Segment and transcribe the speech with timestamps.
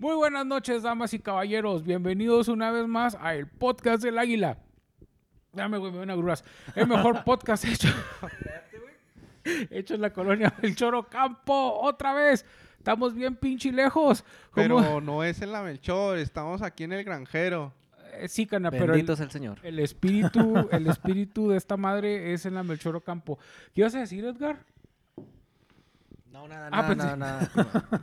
[0.00, 1.84] Muy buenas noches, damas y caballeros.
[1.84, 4.56] Bienvenidos una vez más a el podcast del Águila.
[5.52, 6.42] Dame, güey, me ven agruras.
[6.74, 7.88] El mejor podcast hecho.
[9.70, 11.80] hecho en la colonia del Choro Campo.
[11.82, 12.46] Otra vez.
[12.78, 14.24] Estamos bien pinche lejos.
[14.52, 14.78] ¿Cómo?
[14.78, 17.74] Pero no es en la Melchor, estamos aquí en el granjero.
[18.14, 19.58] Eh, sí, cana, pero el, Bendito sea el Señor.
[19.62, 23.38] el espíritu, el espíritu de esta madre es en la Melchoro Campo.
[23.74, 24.64] ¿Qué ibas a decir, Edgar?
[26.32, 27.50] No, nada, Ah, nada, pensé- nada,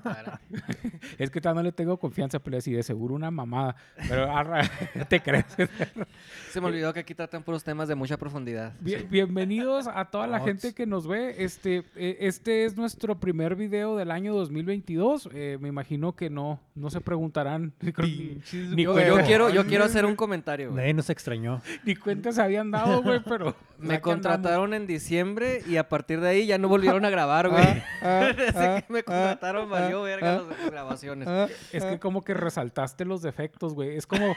[0.04, 0.42] nada.
[1.18, 3.76] Es que todavía no le tengo confianza, pero sí, de seguro una mamada.
[4.10, 4.62] Pero arra,
[5.10, 5.46] te crees.
[6.52, 8.74] Se me olvidó que aquí tratan puros temas de mucha profundidad.
[8.82, 11.36] Bien- bienvenidos a toda la gente que nos ve.
[11.44, 15.30] Este, eh, este es nuestro primer video del año 2022.
[15.34, 17.74] Eh, me imagino que no, no se preguntarán.
[17.82, 18.94] Ni Yo,
[19.26, 20.68] quiero, yo quiero hacer un comentario.
[20.72, 20.82] güey.
[20.82, 21.62] Nadie nos extrañó.
[21.86, 23.56] Ni cuenta se habían dado, güey, pero.
[23.80, 24.02] Me andamos.
[24.02, 27.64] contrataron en diciembre y a partir de ahí ya no volvieron a grabar, güey.
[27.64, 31.28] Ah, ah, Desde ah, que me ah, contrataron valió ah, verga ah, las grabaciones.
[31.28, 31.90] ah, Es ah.
[31.92, 33.96] que como que resaltaste los defectos, güey.
[33.98, 34.36] Es como.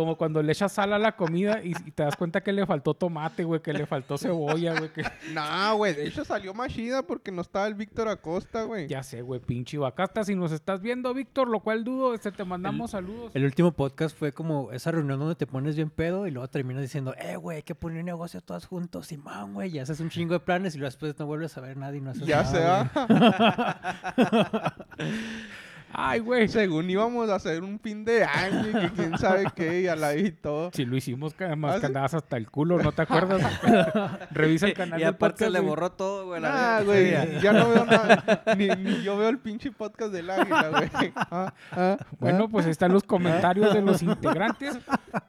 [0.00, 2.64] Como cuando le echas sal a la comida y, y te das cuenta que le
[2.64, 4.90] faltó tomate, güey, que le faltó cebolla, güey.
[4.90, 5.02] Que...
[5.34, 8.88] No, güey, de hecho salió más chida porque no estaba el Víctor Acosta, güey.
[8.88, 10.24] Ya sé, güey, pinche vacasta.
[10.24, 13.30] Si nos estás viendo, Víctor, lo cual dudo, este, te mandamos saludos.
[13.34, 16.80] El último podcast fue como esa reunión donde te pones bien pedo y luego terminas
[16.80, 20.08] diciendo, eh, güey, hay que poner un negocio todos juntos, Simón, güey, y haces un
[20.08, 22.26] chingo de planes y luego después no vuelves a ver a nadie y no haces
[22.26, 23.06] Ya nada, sea,
[24.96, 25.10] güey.
[25.92, 26.48] Ay, güey.
[26.48, 29.96] según íbamos a hacer un fin de año y que quién sabe qué, y a
[29.96, 30.70] la y todo.
[30.72, 31.86] Si lo hicimos, que además ¿Ah, que sí?
[31.86, 33.42] andabas hasta el culo, ¿no te acuerdas?
[34.30, 36.40] Revisa el canal Y aparte podcast, le borró todo, güey.
[36.40, 36.82] verga.
[36.82, 38.42] güey, ya no veo nada.
[38.56, 40.90] Ni, ni yo veo el pinche podcast del águila, güey.
[41.16, 42.48] Ah, ah, Bueno, ah.
[42.50, 44.78] pues ahí están los comentarios de los integrantes.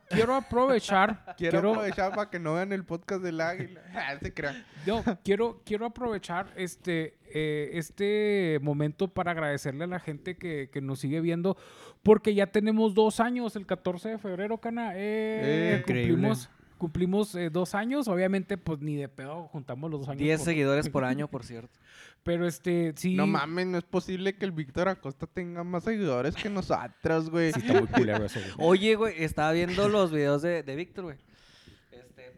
[0.09, 3.81] Quiero aprovechar, quiero, quiero, aprovechar para que no vean el podcast del águila.
[3.93, 4.63] Ah, se crean.
[4.85, 10.81] no, quiero, quiero aprovechar este, eh, este momento para agradecerle a la gente que, que
[10.81, 11.57] nos sigue viendo,
[12.03, 14.93] porque ya tenemos dos años, el 14 de febrero, Cana.
[14.95, 15.41] eh,
[15.75, 16.13] Eh, increíble.
[16.13, 20.19] cumplimos cumplimos eh, dos años, obviamente, pues ni de pedo juntamos los dos años.
[20.23, 21.77] 10 por- seguidores por año, por cierto.
[22.23, 23.13] Pero este, sí.
[23.15, 27.51] No mames, no es posible que el Víctor Acosta tenga más seguidores que nosotros, güey.
[27.53, 28.67] Sí, está muy culero eso, güey.
[28.67, 31.17] Oye, güey, estaba viendo los videos de, de Víctor, güey.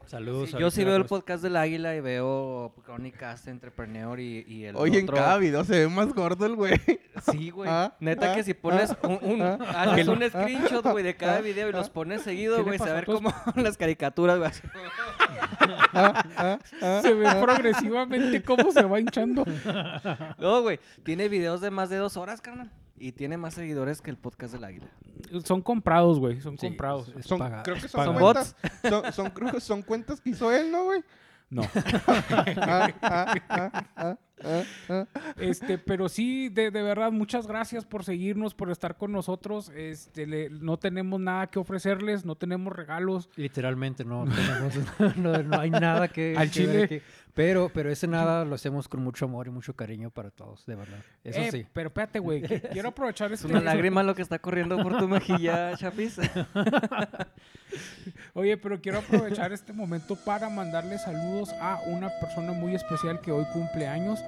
[0.05, 0.51] Saludos.
[0.51, 4.65] sí, yo sí veo el podcast del Águila y veo Crónicas de Entrepreneur y, y
[4.65, 5.17] el Oye, en otro.
[5.17, 6.73] cada video se ve más gordo el güey.
[7.31, 7.69] Sí, güey.
[7.71, 11.15] Ah, Neta ah, que si pones ah, un, un, ah, haces un screenshot, güey, de
[11.17, 13.21] cada video y los pones ¿Qué seguido, güey, ver todos?
[13.21, 13.33] como
[13.63, 14.51] las caricaturas, güey.
[15.93, 19.45] Ah, ah, ah, Se ve progresivamente cómo se va hinchando.
[20.37, 22.69] No, güey, tiene videos de más de dos horas, carnal.
[23.03, 24.87] Y tiene más seguidores que el podcast del Águila.
[25.43, 26.39] Son comprados, güey.
[26.39, 27.11] Son Sí, comprados.
[27.17, 28.19] es Son, paga- creo que son paga.
[28.19, 28.55] cuentas.
[28.87, 31.03] Son, son, creo que son cuentas que hizo él, ¿no, güey?
[31.49, 31.63] No.
[32.61, 32.89] Ah,
[33.97, 34.17] ah,
[34.87, 35.05] ah.
[35.37, 39.69] Este, pero sí, de, de verdad, muchas gracias por seguirnos, por estar con nosotros.
[39.75, 43.29] Este, le- no tenemos nada que ofrecerles, no tenemos regalos.
[43.35, 44.73] Literalmente no tenemos,
[45.17, 46.73] no, no hay nada que, Al que chile.
[46.73, 47.01] ver aquí.
[47.35, 50.75] Pero, pero ese nada lo hacemos con mucho amor y mucho cariño para todos, de
[50.75, 50.99] verdad.
[51.23, 51.65] Eso Eh, sí.
[51.73, 52.41] Pero espérate, güey.
[52.71, 53.51] Quiero aprovechar Es este.
[53.51, 56.19] una lágrima lo que está corriendo por tu mejilla, Chapis.
[58.35, 63.31] Oye, pero quiero aprovechar este momento para mandarle saludos a una persona muy especial que
[63.31, 64.19] hoy cumple años.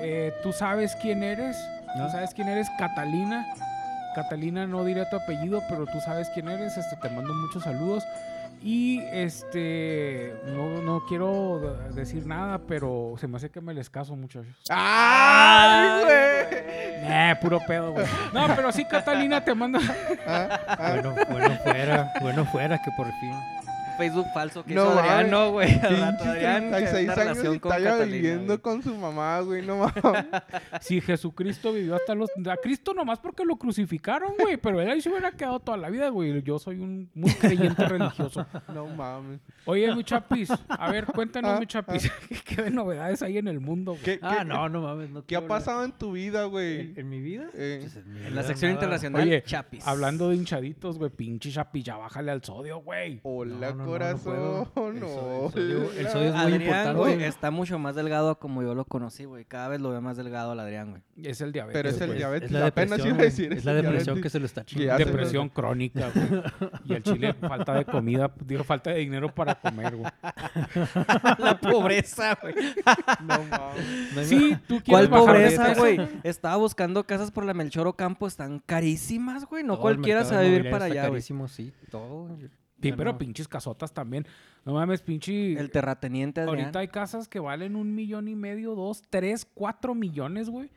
[0.00, 1.56] Eh, Tú sabes quién eres.
[1.94, 2.10] Tú ¿No?
[2.10, 3.46] sabes quién eres, Catalina.
[4.14, 6.76] Catalina, no diré tu apellido, pero tú sabes quién eres.
[6.76, 8.04] Este, te mando muchos saludos.
[8.62, 13.88] Y este, no, no quiero de- decir nada, pero se me hace que me les
[13.90, 14.46] caso, muchachos.
[14.70, 16.16] ¡Ay, güey!
[17.08, 18.06] Eh, puro pedo, güey.
[18.32, 19.78] No, pero sí, Catalina, te mando.
[20.26, 20.90] Ah, ah.
[20.90, 23.32] Bueno, bueno fuera, bueno fuera que por fin.
[23.96, 25.70] Facebook falso que No hizo Adrián, no, güey.
[25.74, 28.04] Adrián, que 36 una años y relación con Catalina.
[28.06, 30.24] viviendo con su mamá, güey, no mames.
[30.80, 32.30] Si Jesucristo vivió hasta los.
[32.48, 34.56] A Cristo nomás porque lo crucificaron, güey.
[34.56, 36.42] Pero él ahí se hubiera quedado toda la vida, güey.
[36.42, 38.46] Yo soy un muy creyente religioso.
[38.72, 39.40] No mames.
[39.64, 40.50] Oye, mi chapis.
[40.68, 42.10] A ver, cuéntanos, Ah, mi chapis.
[42.44, 44.02] ¿Qué de novedades hay en el mundo, güey?
[44.02, 45.10] ¿Qué, Ah, qué- no, no mames.
[45.10, 46.80] No ¿Qué ha pasado en tu vida, güey?
[46.80, 47.46] ¿En, en mi vida?
[47.54, 48.82] Eh, Pues en mi En la sección nada.
[48.84, 49.86] internacional, Oye, Chapis.
[49.86, 51.10] Hablando de hinchaditos, güey.
[51.10, 53.20] Pinche chapis, ya bájale al sodio, güey.
[53.22, 54.34] Hola, No, no, no, no corazón.
[54.74, 56.98] No, El so- el sodio- el es muy Adrián, importante.
[56.98, 59.44] güey, está mucho más delgado como yo lo conocí, güey.
[59.44, 61.02] Cada vez lo veo más delgado al Adrián, güey.
[61.22, 61.78] Es el diabetes.
[61.82, 62.46] Pero es el diabetes.
[62.50, 63.28] Es la Apenas depresión, iba a güey.
[63.30, 63.52] decir.
[63.52, 65.04] Es la el depresión que se lo está chingando.
[65.04, 66.42] Depresión crónica, güey.
[66.84, 68.30] Y al chile, falta de comida.
[68.44, 70.10] Digo, falta de dinero para comer, güey.
[71.38, 72.54] La pobreza, güey.
[73.20, 74.28] No mames.
[74.28, 76.00] Sí, tú ¿Cuál quieres bajar de pobreza, güey?
[76.22, 79.62] Estaba buscando casas por la Melchor Ocampo, están carísimas, güey.
[79.64, 81.12] No Todo el cualquiera sabe vivir para allá, güey.
[81.12, 82.28] carísimo, sí, todo.
[82.80, 83.18] Sí, pero no.
[83.18, 84.26] pinches casotas también.
[84.64, 85.58] No mames, pinche.
[85.58, 86.58] El terrateniente Adrián.
[86.60, 90.70] Ahorita hay casas que valen un millón y medio, dos, tres, cuatro millones, güey.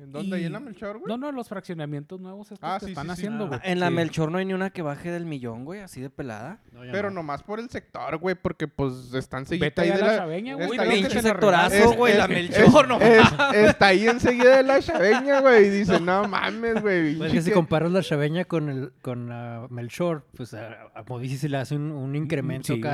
[0.00, 0.36] ¿En dónde?
[0.36, 1.08] ¿Ahí en la Melchor, güey?
[1.08, 3.12] No, no, los fraccionamientos nuevos estos Ah, que sí, están sí, sí.
[3.12, 3.60] haciendo, güey.
[3.64, 3.94] En la Sí.
[3.94, 6.58] Melchor no hay ni una que baje del millón, güey, así de pelada.
[6.72, 7.16] No, Pero no.
[7.16, 10.16] nomás por el sector, güey, porque pues están Vete seguidos ahí de la la...
[10.18, 10.70] chaveña, güey.
[10.70, 15.66] Pinche sectorazo, güey, la es- Melchor, no es- Está ahí enseguida de la chaveña, güey,
[15.66, 17.16] y dice, no mames, güey.
[17.16, 21.36] Pues que si comparas la chaveña con el con la Melchor, pues a, a Modici
[21.36, 22.88] se le hace un, un incremento Sí, no,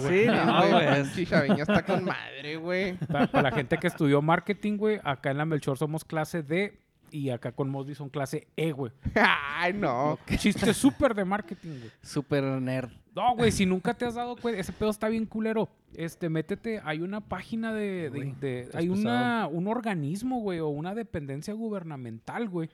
[0.00, 1.02] Sí, no, güey.
[1.04, 2.94] pinche chaveña está con madre, güey.
[2.96, 6.78] Pa- Para la gente que estudió marketing, güey, acá en la Melchor somos clase D
[7.10, 8.92] y acá con Mosby son clase E, güey.
[9.14, 10.18] Ay, no.
[10.36, 11.90] Chiste súper de marketing, güey.
[12.02, 12.90] Super nerd.
[13.14, 15.68] No, güey, si nunca te has dado cuenta, ese pedo está bien culero.
[15.94, 21.54] Este, métete, hay una página de, de- hay una, un organismo, güey, o una dependencia
[21.54, 22.68] gubernamental, güey,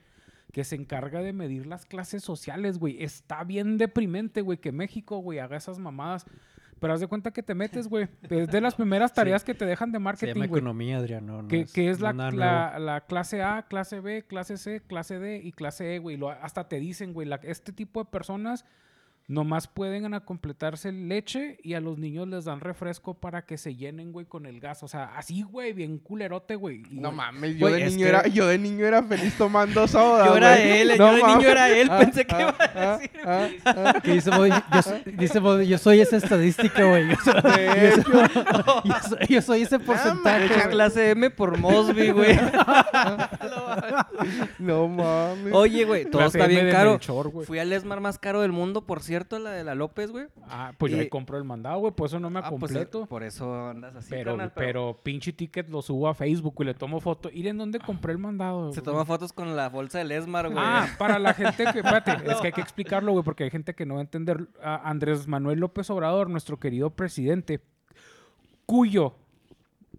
[0.51, 3.01] que se encarga de medir las clases sociales, güey.
[3.03, 6.25] Está bien deprimente, güey, que México, güey, haga esas mamadas.
[6.79, 8.07] Pero haz de cuenta que te metes, güey.
[8.29, 10.59] Es de las primeras tareas que te dejan de Se marketing, llama güey.
[10.59, 11.25] economía, Adrián.
[11.25, 15.19] No, no Que, que es la, la, la clase A, clase B, clase C, clase
[15.19, 16.19] D y clase E, güey.
[16.41, 18.65] Hasta te dicen, güey, este tipo de personas
[19.27, 23.75] nomás pueden a completarse leche y a los niños les dan refresco para que se
[23.75, 24.83] llenen, güey, con el gas.
[24.83, 26.83] O sea, así, güey, bien culerote, güey.
[26.91, 29.87] Y, No mames, yo Güey, de niño que- era, yo de niño era feliz tomando
[29.87, 30.27] soda.
[30.27, 30.71] Yo era güey.
[30.81, 31.47] él, No yo de niño mames.
[31.47, 33.11] era él, Ah, pensé que ah, iba a ah, decir.
[33.25, 34.01] ah, ah.
[34.03, 37.07] Que dice yo, soy- dice yo soy esa estadística, güey.
[37.09, 38.01] Yo, soy- De hecho,
[38.83, 40.47] yo soy, yo soy ese porcentaje.
[40.49, 40.69] Güey.
[40.69, 42.39] clase M por Mosby, güey.
[44.59, 45.53] no mames.
[45.53, 46.99] Oye, güey, todo clase está bien caro.
[47.45, 50.27] Fui al Esmar más caro del mundo, por cierto, la de la López, güey.
[50.49, 51.93] Ah, pues ya y- ahí compro el mandado, güey.
[51.93, 53.05] Por eso no me Ah, pues, completo.
[53.05, 56.73] por eso andas así, pero, carnal, pero, pinche ticket lo subo a Facebook y le
[56.73, 57.29] tomo foto.
[57.31, 58.71] Ir en dónde compré el mandado.
[58.73, 60.57] Se toma fotos con la bolsa del Esmar, güey.
[60.65, 63.73] Ah, para la gente que, espérate, es que hay que explicarlo, güey, porque hay gente
[63.73, 64.47] que no va a entender.
[64.61, 67.61] A Andrés Manuel López Obrador, nuestro querido presidente,
[68.65, 69.15] cuyo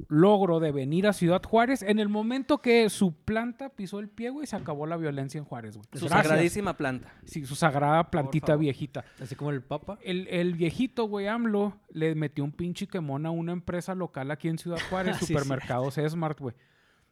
[0.08, 4.30] logro de venir a Ciudad Juárez, en el momento que su planta pisó el pie,
[4.30, 5.86] güey, se acabó la violencia en Juárez, güey.
[5.92, 6.22] Su Gracias.
[6.26, 7.12] sagradísima planta.
[7.24, 9.04] Sí, su sagrada plantita viejita.
[9.20, 9.98] Así como el Papa.
[10.02, 14.48] El, el viejito, güey, AMLO, le metió un pinche quemón a una empresa local aquí
[14.48, 15.32] en Ciudad Juárez, Sí, sí.
[15.32, 16.54] supermercados Smart, güey.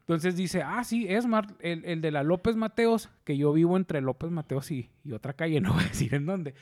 [0.00, 4.02] Entonces dice, ah, sí, Smart, el, el de la López Mateos, que yo vivo entre
[4.02, 6.54] López Mateos y, y otra calle, no voy a decir en dónde.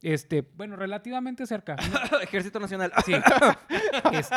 [0.00, 1.74] Este, bueno, relativamente cerca.
[2.22, 2.92] Ejército Nacional.
[3.04, 3.14] Sí.
[4.12, 4.36] Este,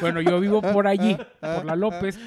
[0.00, 2.18] bueno, yo vivo por allí, por la López.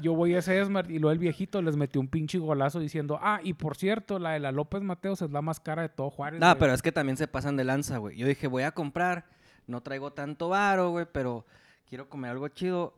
[0.00, 3.18] Yo voy a ese Smart y luego el viejito les metió un pinche golazo diciendo,
[3.20, 6.10] ah, y por cierto, la de la López Mateos es la más cara de todo
[6.10, 6.40] Juárez.
[6.40, 6.58] No, güey".
[6.58, 8.16] pero es que también se pasan de lanza, güey.
[8.16, 9.26] Yo dije, voy a comprar,
[9.66, 11.44] no traigo tanto varo, güey, pero
[11.88, 12.94] quiero comer algo chido.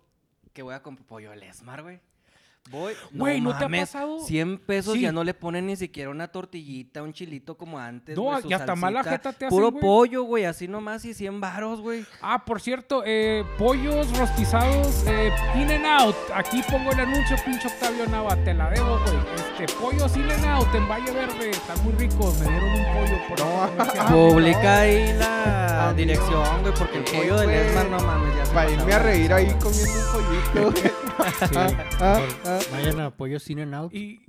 [0.52, 2.00] Que voy a comprar pollo al Esmar, güey.
[2.68, 4.20] Voy, Güey, ¿no te ha pasado?
[4.20, 5.00] 100 pesos Sí.
[5.00, 8.16] ya no le ponen ni siquiera una tortillita, un chilito como antes.
[8.16, 9.10] No, su y hasta mala salsita.
[9.30, 12.04] jeta te hacen, Puro pollo, güey, así nomás y 100 varos, güey.
[12.20, 16.14] Ah, por cierto, eh, pollos rostizados, eh, In and Out.
[16.32, 19.16] Aquí pongo el anuncio, pinche Octavio Nava, te la debo, güey.
[19.58, 22.38] Este, pollos In and Out en Valle Verde, están muy ricos.
[22.38, 24.30] Me dieron un pollo por No.
[24.30, 28.46] Publica ahí la dirección, güey, porque el eh, pollo del güey, Esmar, no mames, ya
[28.46, 30.80] se Para irme a reír ahí comiendo un pollito.
[30.82, 30.99] güey.
[31.48, 31.54] Sí.
[32.00, 32.58] Ah, ah.
[32.72, 33.94] Vayan a apoyo Cine Out.
[33.94, 34.20] Y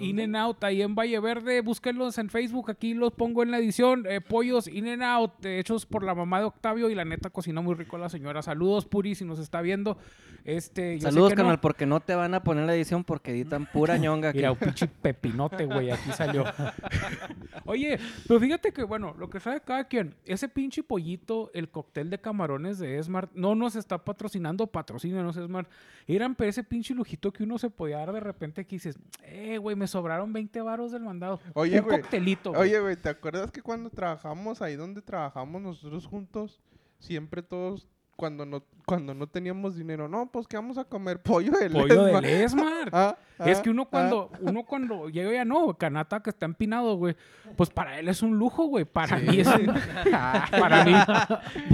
[0.00, 3.58] In and Out ahí en Valle Verde, búsquenlos en Facebook, aquí los pongo en la
[3.58, 4.06] edición.
[4.08, 7.60] eh, pollos In and Out, hechos por la mamá de Octavio y la neta cocina
[7.60, 8.42] muy rico la señora.
[8.42, 9.98] Saludos, Puri, si nos está viendo.
[10.44, 11.36] Este, yo sé Saludos, no.
[11.36, 14.32] canal, porque no te van a poner la edición porque editan pura ñonga.
[14.32, 16.44] Mira, un pinche pepinote, güey, aquí salió.
[17.66, 22.08] Oye, pero fíjate que, bueno, lo que sabe cada quien, ese pinche pollito, el cóctel
[22.08, 25.68] de camarones de Smart, no nos está patrocinando, patrocínenos Smart.
[26.06, 29.58] Eran pero ese pinche lujito que uno se podía dar de repente que dices, eh,
[29.58, 31.40] güey, me sobraron 20 varos del mandado.
[31.54, 32.52] Oye, un coctelito.
[32.52, 36.60] Oye, güey, ¿te acuerdas que cuando trabajamos ahí donde trabajamos nosotros juntos,
[36.98, 37.86] siempre todos,
[38.20, 42.04] cuando no, cuando no teníamos dinero, no, pues que vamos a comer pollo de pollo
[42.04, 42.20] Lesma.
[42.20, 42.90] del Smart.
[43.40, 43.88] Ah, Es ah, que uno ah.
[43.90, 47.16] cuando, uno cuando llega ya no, Canata que está empinado, güey,
[47.56, 48.84] pues para él es un lujo, güey.
[48.84, 49.72] Para mí es un-
[50.50, 50.92] para mí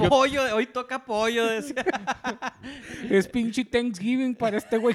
[0.09, 1.85] Pollo, hoy toca pollo, decía.
[3.11, 4.95] Es pinche Thanksgiving para este güey.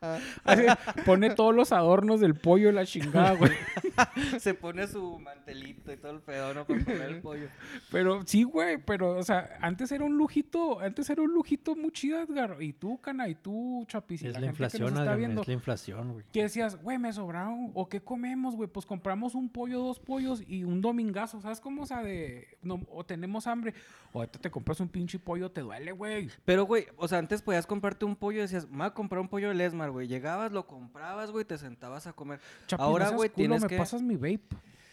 [0.44, 0.62] Así,
[1.04, 3.52] pone todos los adornos del pollo y la chingada, güey.
[4.38, 6.64] Se pone su mantelito y todo el pedo, ¿no?
[6.64, 7.48] Para comer el pollo.
[7.90, 11.90] Pero sí, güey, pero, o sea, antes era un lujito, antes era un lujito muy
[11.90, 12.56] chido, Edgar.
[12.60, 15.16] Y tú, Cana, y tú, Chapis, y Es la, la gente que nos inflación, está
[15.16, 15.42] viendo.
[15.42, 16.24] es la inflación, güey.
[16.32, 20.42] Que decías, güey, me sobraron, o qué comemos, güey, pues compramos un pollo, dos pollos
[20.46, 21.82] y un domingazo, ¿sabes cómo?
[21.82, 23.74] O sea, de, no, o tenemos hambre,
[24.12, 26.28] o ahorita te compras un pinche pollo, te duele, güey.
[26.44, 29.20] Pero, güey, o sea, antes podías comprarte un pollo y decías, me voy a comprar
[29.20, 30.08] un pollo del Güey.
[30.08, 32.40] Llegabas, lo comprabas, güey, te sentabas a comer.
[32.78, 33.76] Ahora, güey, culo, tienes me que...
[33.76, 34.40] pasas mi vape.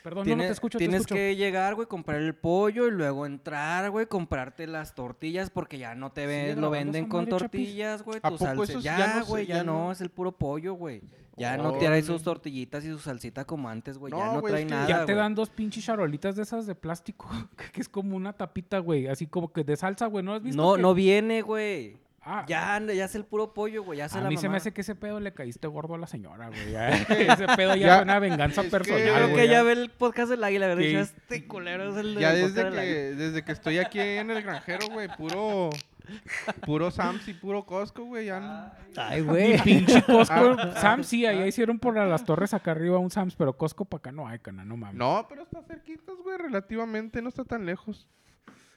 [0.04, 1.16] Perdón, no, no Tienes, te escucho, te tienes escucho.
[1.16, 5.96] que llegar, güey, comprar el pollo y luego entrar, güey, comprarte las tortillas porque ya
[5.96, 8.64] no te ¿Sigue ven, lo venden con madre, tortillas, güey, ¿A tu poco salsa.
[8.74, 9.92] eso Ya, ya no se- güey, ya, no, no?
[9.92, 11.02] es el puro pollo, güey.
[11.38, 14.14] Ya no trae sus tortillitas y su salsita como antes, güey.
[14.14, 16.76] ya No, trae es que nada, Ya te dan dos pinches charolitas de esas de
[16.76, 17.28] plástico,
[17.74, 20.62] que es como una tapita, güey, así como que de salsa, güey, ¿no has visto?
[20.62, 21.98] No, que- no viene, güey.
[22.28, 24.00] Ah, Ya, ya es el puro pollo, güey.
[24.00, 25.98] Ya se a la mí se me hace que ese pedo le caíste gordo a
[26.00, 26.72] la señora, güey.
[26.72, 26.90] ya.
[27.10, 29.90] ese pedo ya, Ya, fue una venganza es que- personal, Creo que ya ve el
[29.92, 30.82] podcast del águila, ¿verdad?
[30.84, 32.84] Ya este culero es el Ya del desde del que,
[33.16, 35.70] desde que estoy aquí en el granjero, güey, puro,
[36.66, 39.62] puro Sams y puro Costco, güey, ya no- Ay, güey.
[39.62, 40.56] Pinche Costco.
[40.60, 40.74] Ah.
[40.82, 44.12] Sam's sí, ahí hicieron por las torres acá arriba un Sam's, pero Costco para acá
[44.12, 44.96] no hay, cana, no mames.
[44.96, 48.08] No, pero está cerquitas, güey, relativamente, no está tan lejos.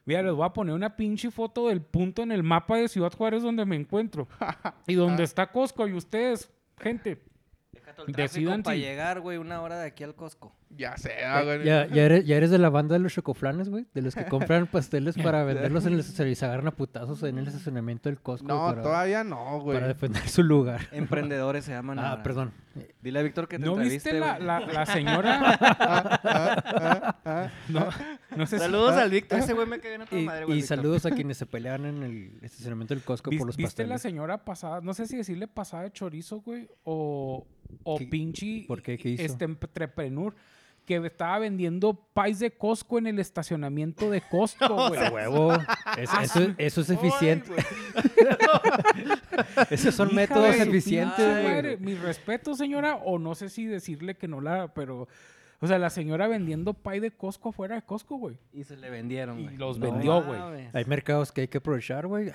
[0.09, 3.13] Mira, les voy a poner una pinche foto del punto en el mapa de Ciudad
[3.13, 4.27] Juárez donde me encuentro.
[4.87, 5.87] y donde está Costco.
[5.87, 7.23] Y ustedes, gente,
[7.99, 10.55] todo el Decidan tráfico para si- llegar, güey, una hora de aquí al Costco.
[10.71, 11.65] Ya sea, güey.
[11.65, 13.87] ¿Ya, ya, eres, ya eres de la banda de los chocoflanes, güey.
[13.95, 17.39] De los que compran pasteles para venderlos en el se les agarran a putazos en
[17.39, 18.47] el estacionamiento del Costco.
[18.47, 19.77] No, para, todavía no, güey.
[19.79, 20.83] para defender su lugar.
[20.93, 22.23] Emprendedores se llaman Ah, ahora.
[22.23, 22.53] perdón.
[23.03, 24.47] Dile a Víctor que te ¿no entreviste, viste la, güey.
[24.47, 25.59] la, la señora?
[25.61, 27.89] Ah, ah, no,
[28.37, 29.39] no sé si- Saludos al Víctor.
[29.41, 30.57] Ese güey me cae en otra Y, madre, y güey.
[30.59, 30.77] Víctor.
[30.77, 33.95] saludos a quienes se pelean en el estacionamiento del Costco ¿Vis- por los ¿Viste la
[33.95, 34.03] pasteles.
[34.03, 34.81] señora pasada?
[34.81, 37.47] No sé si decirle pasada de chorizo, güey, o,
[37.85, 38.97] o ¿Qué- pinche por qué?
[38.99, 39.23] ¿Qué hizo?
[39.23, 40.35] este entrepreneur
[40.87, 45.11] que estaba vendiendo pies de Costco en el estacionamiento de Costco, güey.
[45.13, 45.53] Huevo.
[45.99, 46.11] Es-
[46.59, 47.53] eso, es eficiente.
[49.71, 51.77] Esos son Hija métodos de eficientes, güey.
[51.79, 55.09] Mi respeto, señora, o no sé si decirle que no la, pero,
[55.61, 58.37] o sea, la señora vendiendo pie de Costco fuera de Costco, güey.
[58.53, 60.69] Y se le vendieron, Y los No vendió, güey.
[60.73, 62.31] Hay mercados que hay que aprovechar, güey.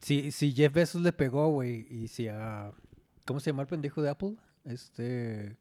[0.00, 2.70] Si, si Jeff Bezos le pegó, güey, y si a...
[3.24, 4.34] ¿Cómo se llama el pendejo de Apple?
[4.66, 5.56] Este...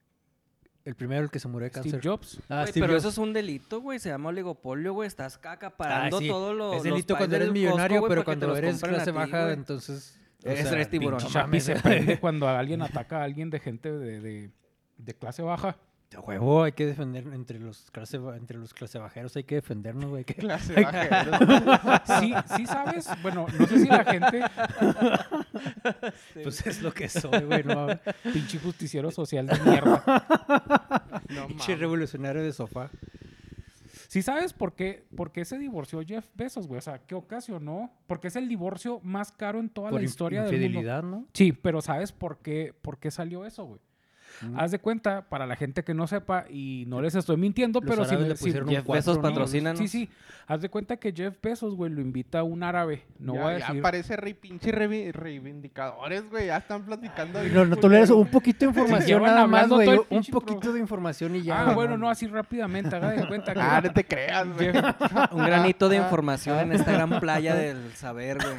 [0.84, 2.08] El primero, el que se murió de Steve cáncer.
[2.12, 2.40] Jobs.
[2.48, 3.00] Ah, Güey, Steve pero Jobs.
[3.06, 3.98] eso es un delito, güey.
[3.98, 5.08] Se llama oligopolio, güey.
[5.08, 6.28] Estás acaparando Ah, sí.
[6.28, 10.20] todo lo Es delito cuando eres millonario, pero cuando eres clase baja, entonces...
[10.46, 11.20] o Ese sea, eres tiburón.
[11.20, 14.52] Chapi se prende cuando alguien ataca a alguien de gente de, de-
[14.98, 15.76] de clase baja.
[16.16, 20.10] A huevo, hay que defender entre los clase, entre los clase bajeros, hay que defendernos,
[20.10, 20.24] güey.
[20.24, 21.32] que- Clase bajero.
[22.20, 23.10] Sí, sí sabes.
[23.22, 24.42] Bueno, no sé si la gente,
[26.44, 27.64] Pues es lo que soy, güey.
[27.64, 27.88] No,
[28.32, 30.04] pinche justiciero social de mierda.
[31.30, 32.90] No pinche revolucionario de sofá.
[34.08, 36.78] Sí sabes por qué, por qué se divorció Jeff Bezos, güey.
[36.78, 37.92] O sea, ¿qué ocasionó?
[38.08, 41.02] Porque es el divorcio más caro en toda Por la historia del mundo.
[41.02, 41.26] ¿no?
[41.34, 43.80] Sí, pero ¿sabes por qué, por qué salió eso, güey?
[44.42, 44.60] Mm.
[44.60, 47.90] Haz de cuenta, para la gente que no sepa, y no les estoy mintiendo, Los
[47.90, 49.22] pero si, le si- Jeff Bezos ¿no?
[49.22, 50.10] patrocina, Sí, sí.
[50.48, 53.04] Haz de cuenta que Jeff Bezos, güey, lo invita a un árabe.
[53.18, 53.82] No ya, voy a ya decir.
[53.82, 56.48] parece rey, pinche revi- reivindicadores, güey.
[56.48, 57.42] Ya están platicando.
[57.42, 59.90] bien No, no toleras un poquito de información nada más, güey.
[60.10, 61.70] Un poquito pro- de información y ya.
[61.70, 62.06] ah, bueno, ¿no?
[62.06, 62.96] no, así rápidamente.
[62.96, 63.60] Haga de cuenta que.
[63.60, 64.72] Ah, no te creas, güey.
[64.72, 64.96] Jeff-
[65.32, 68.56] Un granito de información en esta gran playa del saber, güey.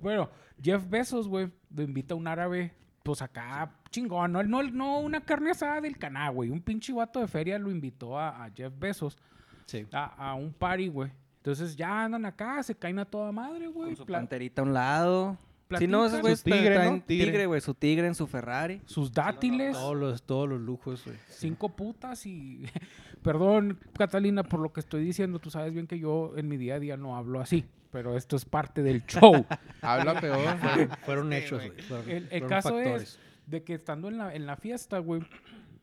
[0.00, 0.28] bueno,
[0.62, 2.72] Jeff Bezos, güey, lo invita a un árabe.
[3.08, 6.50] Pues acá, chingón, no, no, no una carne asada del caná, güey.
[6.50, 9.16] Un pinche vato de feria lo invitó a, a Jeff Bezos
[9.64, 9.86] Sí.
[9.92, 11.10] a, a un party, güey.
[11.38, 13.86] Entonces ya andan acá, se caen a toda madre, güey.
[13.88, 15.38] Con su Pla- planterita a un lado.
[15.78, 17.00] Si no, esos güeyes su tigre, traen ¿no?
[17.00, 17.26] Tigre.
[17.28, 17.60] tigre, güey.
[17.62, 18.82] Su tigre en su Ferrari.
[18.84, 19.72] sus dátiles.
[19.72, 21.16] Todos los, todos los lujos, güey.
[21.30, 22.66] cinco putas y...
[23.22, 25.38] Perdón, Catalina, por lo que estoy diciendo.
[25.38, 27.64] Tú sabes bien que yo en mi día a día no hablo así.
[27.90, 29.44] Pero esto es parte del show.
[29.82, 30.58] Habla peor.
[30.58, 31.80] Fueron, fueron hechos, güey.
[31.82, 33.02] Fueron- El, el fueron caso factores.
[33.02, 35.22] es de que estando en la, en la fiesta, güey,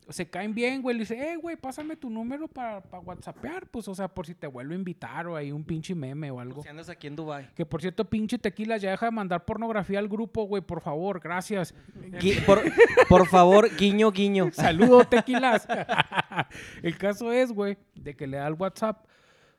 [0.09, 0.95] se caen bien, güey.
[0.95, 3.65] Le dice, eh, güey, pásame tu número para, para whatsappear.
[3.71, 6.39] Pues, o sea, por si te vuelvo a invitar o hay un pinche meme o
[6.39, 6.61] algo.
[6.61, 7.49] Si andas aquí en Dubai.
[7.55, 11.19] Que por cierto, pinche tequila, ya deja de mandar pornografía al grupo, güey, por favor,
[11.19, 11.73] gracias.
[12.45, 12.61] por,
[13.09, 14.51] por favor, guiño, guiño.
[14.53, 15.67] Saludos, tequilas.
[16.83, 19.07] el caso es, güey, de que le da el WhatsApp.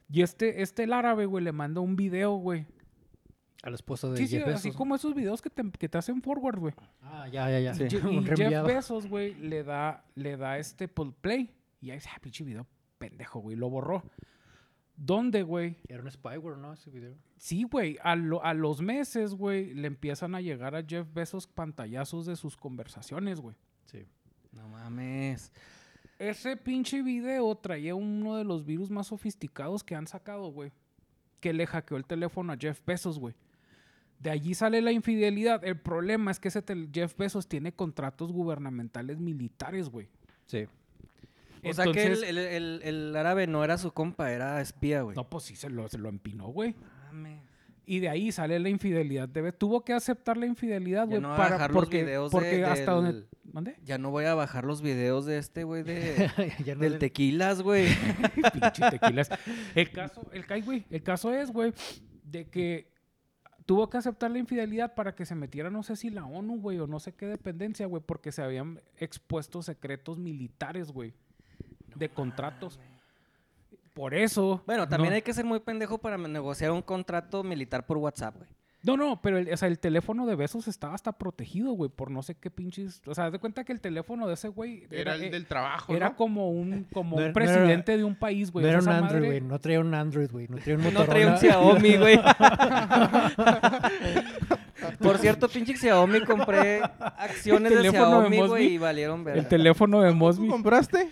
[0.08, 2.66] Y este, este el árabe, güey, le manda un video, güey.
[3.62, 4.76] A la esposa de Sí, sí, Jeff así Bezos.
[4.76, 6.74] como esos videos que te, que te hacen forward, güey.
[7.02, 7.74] Ah, ya, ya, ya.
[7.74, 7.96] Sí.
[8.06, 8.64] Un Y Jeff.
[8.66, 11.52] Bezos, güey, le da, le da este pues, play.
[11.80, 12.66] Y ahí dice, ah, pinche video
[12.98, 13.56] pendejo, güey.
[13.56, 14.04] Lo borró.
[14.96, 15.76] ¿Dónde, güey?
[15.88, 16.72] Era un spyware, ¿no?
[16.72, 17.14] Ese video.
[17.36, 17.98] Sí, güey.
[18.02, 22.36] A, lo- a los meses, güey, le empiezan a llegar a Jeff Bezos pantallazos de
[22.36, 23.56] sus conversaciones, güey.
[23.84, 24.06] Sí.
[24.52, 25.52] No mames.
[26.18, 30.72] Ese pinche video traía uno de los virus más sofisticados que han sacado, güey.
[31.40, 33.34] Que le hackeó el teléfono a Jeff Bezos, güey.
[34.18, 35.62] De allí sale la infidelidad.
[35.62, 40.08] El problema es que ese Jeff Bezos tiene contratos gubernamentales militares, güey.
[40.46, 40.66] Sí.
[41.64, 45.02] O sea que el, Entonces- el, el- el árabe no era su compa, era espía,
[45.02, 45.16] güey.
[45.16, 46.74] No, pues sí, se lo, se lo empinó, güey.
[47.08, 47.42] Mames.
[47.88, 49.28] Y de ahí sale la infidelidad.
[49.28, 51.20] Debe, tuvo que aceptar la infidelidad, Ya güey.
[51.20, 53.76] no para, bajar los porque videos de- porque hasta del- donde...
[53.84, 56.28] Ya no voy a bajar los videos de este, güey, de,
[56.74, 57.86] no del le- tequilas, güey.
[58.52, 59.30] Pinche tequilas.
[59.76, 61.72] El caso, el, güey, el caso es, güey,
[62.24, 62.90] de que
[63.66, 66.80] tuvo que aceptar la infidelidad para que se metiera, no sé si la ONU, güey,
[66.80, 71.14] o no sé qué dependencia, güey, porque se habían expuesto secretos militares, güey,
[71.94, 72.80] de contratos.
[73.96, 74.62] Por eso.
[74.66, 78.36] Bueno, también no, hay que ser muy pendejo para negociar un contrato militar por WhatsApp,
[78.36, 78.48] güey.
[78.82, 82.08] No, no, pero el, o sea, el teléfono de besos estaba hasta protegido, güey, por
[82.10, 83.02] no sé qué pinches.
[83.06, 85.46] O sea, haz de cuenta que el teléfono de ese güey Era el eh, del
[85.46, 86.16] trabajo, era ¿no?
[86.16, 88.62] como un, como No un no era- presidente de un país, güey.
[88.64, 89.40] No era un Android, güey.
[89.40, 90.46] No traía un Android, güey.
[90.48, 91.10] No traía un No Motorola.
[91.10, 92.20] traía un Xiaomi, güey.
[95.00, 99.48] Por cierto, pinche Xiaomi, compré acciones de Xiaomi, güey, y valieron El verga.
[99.48, 100.48] teléfono de ¿Tú Mosby.
[100.48, 101.08] compraste?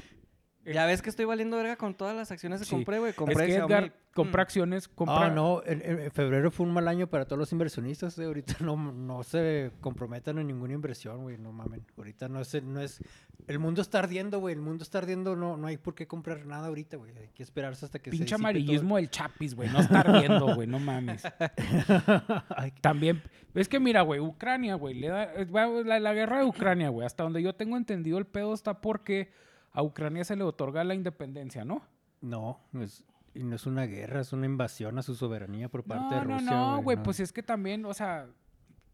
[0.66, 2.70] Ya ves que estoy valiendo verga con todas las acciones que Sí.
[2.74, 3.10] compré, güey.
[3.10, 3.72] Es Compré que Xiaomi.
[3.74, 4.46] Edgar compra Mm.
[4.46, 5.26] acciones, compra...
[5.26, 8.18] Ah, no, en, febrero fue un mal año para todos los inversionistas.
[8.18, 11.36] eh, Ahorita no, no se comprometan en ninguna inversión, güey.
[11.36, 11.84] No mamen.
[11.98, 13.02] Ahorita no es, no es.
[13.48, 14.54] El mundo está ardiendo, güey.
[14.54, 15.34] El mundo está ardiendo.
[15.36, 17.10] No, no hay por qué comprar nada ahorita, güey.
[17.18, 18.46] Hay que esperarse hasta que se Pinche disipe todo.
[18.46, 19.68] amarillismo del chapis, güey.
[19.70, 20.66] No estar viendo, güey.
[20.68, 21.22] No mames.
[22.80, 23.22] También,
[23.54, 25.46] es que mira, güey, Ucrania, güey, eh,
[25.84, 29.30] la guerra de Ucrania, güey, hasta donde yo tengo entendido el pedo está porque
[29.74, 31.82] a Ucrania se le otorga la independencia, ¿no?
[32.24, 33.04] no, no es,
[33.34, 36.26] y no es una guerra, es una invasión a su soberanía por parte no, de
[36.26, 36.50] no, Rusia.
[36.50, 38.26] no, güey, pues es que también, o sea...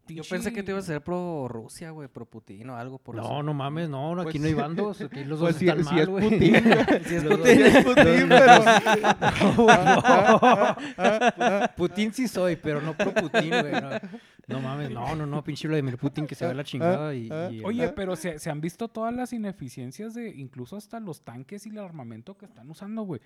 [0.07, 3.15] Yo pensé que te ibas a ser pro Rusia, güey, pro Putin o algo por
[3.15, 3.43] No, eso.
[3.43, 4.99] no mames, no, no, aquí Pues- no hay bandos.
[5.01, 6.29] Aquí los dos Pues si, están si mal, es güey.
[6.29, 6.53] Putin.
[7.05, 7.45] Si es Putin.
[7.45, 8.63] Si es Putin, pero...
[11.77, 13.71] Putin sí soy, pero no pro Putin, güey.
[13.71, 13.89] No,
[14.47, 17.27] no mames, no, no, no, pinche Vladimir Putin que se ve la chingada y...
[17.51, 21.65] y- Oye, pero se, se han visto todas las ineficiencias de incluso hasta los tanques
[21.65, 23.21] y el armamento que están usando, güey.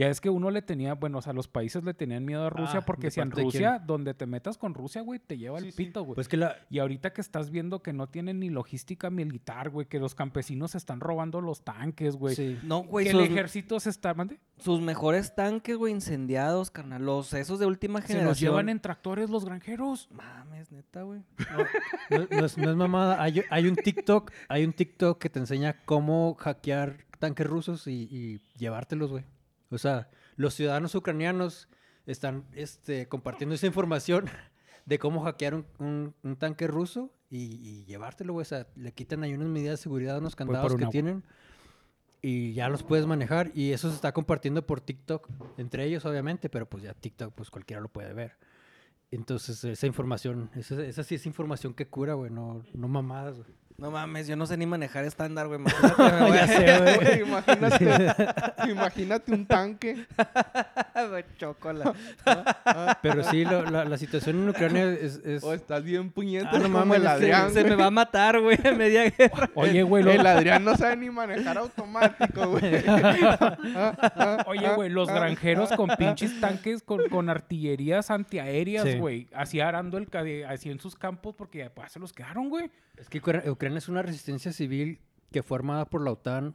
[0.00, 2.48] Ya es que uno le tenía, bueno, o sea, los países le tenían miedo a
[2.48, 5.60] Rusia Ah, porque ¿de si en Rusia, donde te metas con Rusia, güey, te lleva
[5.60, 6.14] Sí, el pito, güey.
[6.14, 6.56] Pues que la...
[6.70, 10.70] Y ahorita que estás viendo que no tienen ni logística militar, güey, que los campesinos
[10.70, 12.34] se están robando los tanques, güey.
[12.34, 12.58] Sí.
[12.62, 14.40] No, güey, que sus, el ejército se está, ¿mande?
[14.56, 17.04] sus mejores tanques, güey, incendiados, carnal.
[17.04, 18.28] Los esos de última Se generación.
[18.30, 20.08] los llevan en tractores los granjeros.
[20.12, 21.20] Mames, neta, güey.
[22.08, 23.22] No, no es, no es mamada.
[23.22, 28.08] Hay, hay un TikTok, hay un TikTok que te enseña cómo hackear tanques rusos y,
[28.10, 29.24] y llevártelos, güey.
[29.70, 31.68] O sea, los ciudadanos ucranianos
[32.06, 34.26] están este, compartiendo esa información
[34.86, 38.42] de cómo hackear un, un- un tanque ruso y, y llevártelo, güey.
[38.42, 41.24] O sea, le quitan ahí unas medidas de seguridad, unos candados que tienen
[42.22, 43.50] y ya los puedes manejar.
[43.54, 45.28] Y eso se está compartiendo por TikTok,
[45.58, 48.36] entre ellos, obviamente, pero pues ya TikTok, pues cualquiera lo puede ver.
[49.12, 53.54] Entonces, esa información, esa, esa sí es información que cura, güey, no, no mamadas, güey.
[53.78, 55.58] No mames, yo no sé ni manejar estándar, güey.
[55.60, 56.96] Imagínate, me voy a- ya sé, güey.
[56.96, 58.06] Güey, imagínate,
[58.70, 60.06] imagínate un tanque.
[61.38, 61.94] Chocola.
[63.02, 65.16] Pero sí, lo- la, la situación en Ucrania es...
[65.24, 67.80] es- O estás bien puñetas Ah, no como mames, el Adrián, Se me güey.
[67.80, 69.48] va a matar, güey, a media guerra.
[69.54, 72.84] Oye, güey, lo- El Adrián no sabe ni manejar automático, güey.
[74.46, 78.98] Oye, güey, los granjeros con pinches tanques, con, con artillerías antiaéreas, Sí.
[78.98, 79.26] güey.
[79.34, 82.70] Así arando el cade- así en sus campos porque ya pues, se los quedaron, güey.
[82.96, 85.00] Es que Ucra- Ucrania es una resistencia civil
[85.32, 86.54] que fue armada por la OTAN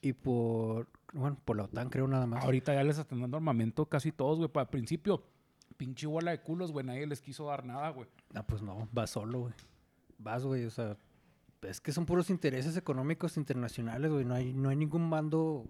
[0.00, 0.88] y por...
[1.12, 2.44] Bueno, por la OTAN creo nada más.
[2.44, 4.48] Ahorita ya les están dando armamento casi todos, güey.
[4.50, 5.22] Para el principio,
[5.76, 6.86] pinche bola de culos, güey.
[6.86, 8.08] Nadie les quiso dar nada, güey.
[8.34, 9.54] Ah, pues no, vas solo, güey.
[10.18, 10.96] Vas, güey, o sea...
[11.62, 14.24] Es que son puros intereses económicos internacionales, güey.
[14.24, 15.64] No hay, no hay ningún bando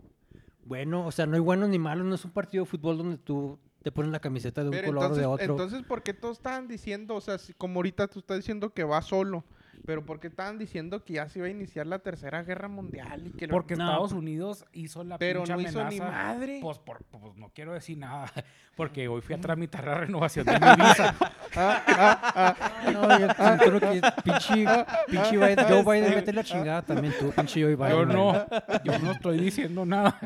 [0.64, 1.06] bueno.
[1.06, 2.06] O sea, no hay buenos ni malos.
[2.06, 4.86] No es un partido de fútbol donde tú te pones la camiseta de un Pero
[4.86, 5.52] color o de otro.
[5.52, 8.84] entonces, ¿por qué todos estaban diciendo, o sea, si- como ahorita tú estás diciendo que
[8.84, 9.44] va solo,
[9.84, 13.26] pero ¿por qué estaban diciendo que ya se iba a iniciar la tercera guerra mundial
[13.26, 16.10] y que lo- Porque No, Estados Unidos hizo la pero no hizo ni amenaza.
[16.10, 16.58] madre?
[16.62, 18.30] Pues, por- pues no quiero decir nada.
[18.76, 21.14] Porque hoy fui a tramitar la renovación de mi visa.
[21.54, 22.90] Ah, ah, ah.
[22.92, 24.64] No, yo creo que pinche,
[25.08, 27.90] pinche Biden- Joe Biden, vete la chingada también tú, pinche Joe Biden.
[27.90, 28.46] Yo no,
[28.84, 30.18] yo no estoy diciendo nada.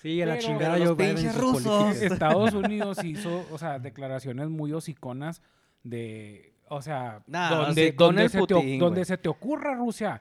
[0.00, 1.96] Sí, a la Pero- chingada Joe Biden rusos.
[2.00, 5.42] Estados Unidos hizo, o sea, declaraciones muy hociconas
[5.82, 10.20] de, o sea, Nah, donde, donde, se te, donde se te ocurra Rusia,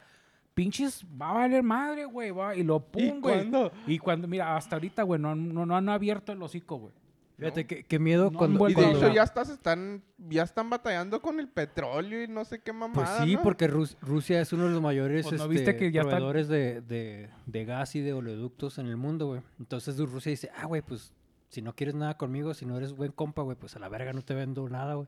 [0.54, 2.80] pinches, va a valer madre, güey, va, y lo ¿Y
[3.10, 3.36] pum, güey.
[3.38, 3.72] cuándo?
[3.88, 6.94] Y cuando, mira, hasta ahorita, güey, no, han- no, no han abierto el hocico, güey.
[7.38, 8.70] Fíjate, qué, qué miedo No cuando...
[8.70, 12.60] Y de hecho ya estás, están, ya están batallando con el petróleo y no sé
[12.60, 13.42] qué Pues mamada, sí, ¿no?
[13.42, 16.12] porque Rus- Rusia es uno de los mayores Pues, ¿no este, viste que ya están-
[16.12, 19.42] proveedores de, de- de gas y de oleoductos en el mundo, güey.
[19.60, 21.12] Entonces Rusia dice, ah, güey, pues
[21.50, 24.14] si no quieres nada conmigo, si no eres buen compa, güey, pues a la verga
[24.14, 25.08] no te vendo nada, güey.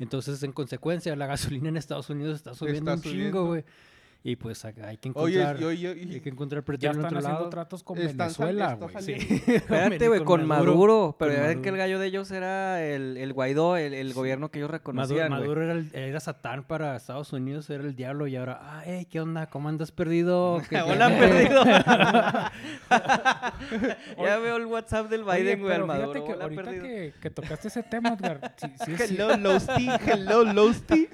[0.00, 3.28] Entonces, en consecuencia, la gasolina en Estados Unidos está subiendo un subiendo.
[3.28, 3.64] chingo, güey.
[4.22, 6.96] Y pues hay que Oye, encontrar, y oye, y- hay que encontrar Ya petróleo en
[6.98, 7.48] están otro haciendo lado.
[7.48, 8.94] tratos con Están Venezuela, güey.
[9.02, 9.12] Sí.
[9.46, 11.16] Espérate, güey, con Maduro.
[11.18, 11.78] Pero con ya ven que el Maduro.
[11.78, 15.40] gallo de ellos era el, el Guaidó, el, el gobierno que ellos Maduro, reconocían, güey.
[15.40, 19.06] Maduro era, el- era Satán para Estados Unidos, era el diablo y ahora, ah, hey,
[19.10, 19.46] ¿qué onda?
[19.46, 20.60] ¿Cómo andas perdido?
[20.68, 21.64] ¿Qué- Hola, qué- perdido.
[24.22, 26.24] ya veo el WhatsApp del Oye, Biden, güey, al pero fíjate Maduro.
[26.26, 26.82] que Hola, ahorita perdido.
[26.84, 29.88] que, que tocaste ese tema, Edgar, sí, sí Hello, Losty.
[30.06, 31.08] Hello, Losty.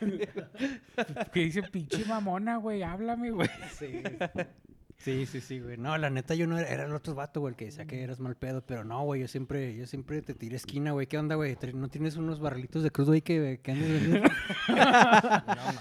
[1.32, 3.48] que dice pinche mamona, güey, háblame, güey.
[3.78, 4.02] Sí.
[4.98, 5.76] Sí, sí, sí, güey.
[5.76, 8.02] No, la neta yo no era, era el otro vato, güey, el que decía que
[8.02, 11.06] eras mal pedo, pero no, güey, yo siempre, yo siempre te tiré esquina, güey.
[11.06, 11.54] ¿Qué onda, güey?
[11.54, 14.30] ¿Tre- ¿No tienes unos barrilitos de crudo ahí que, que andes vendiendo?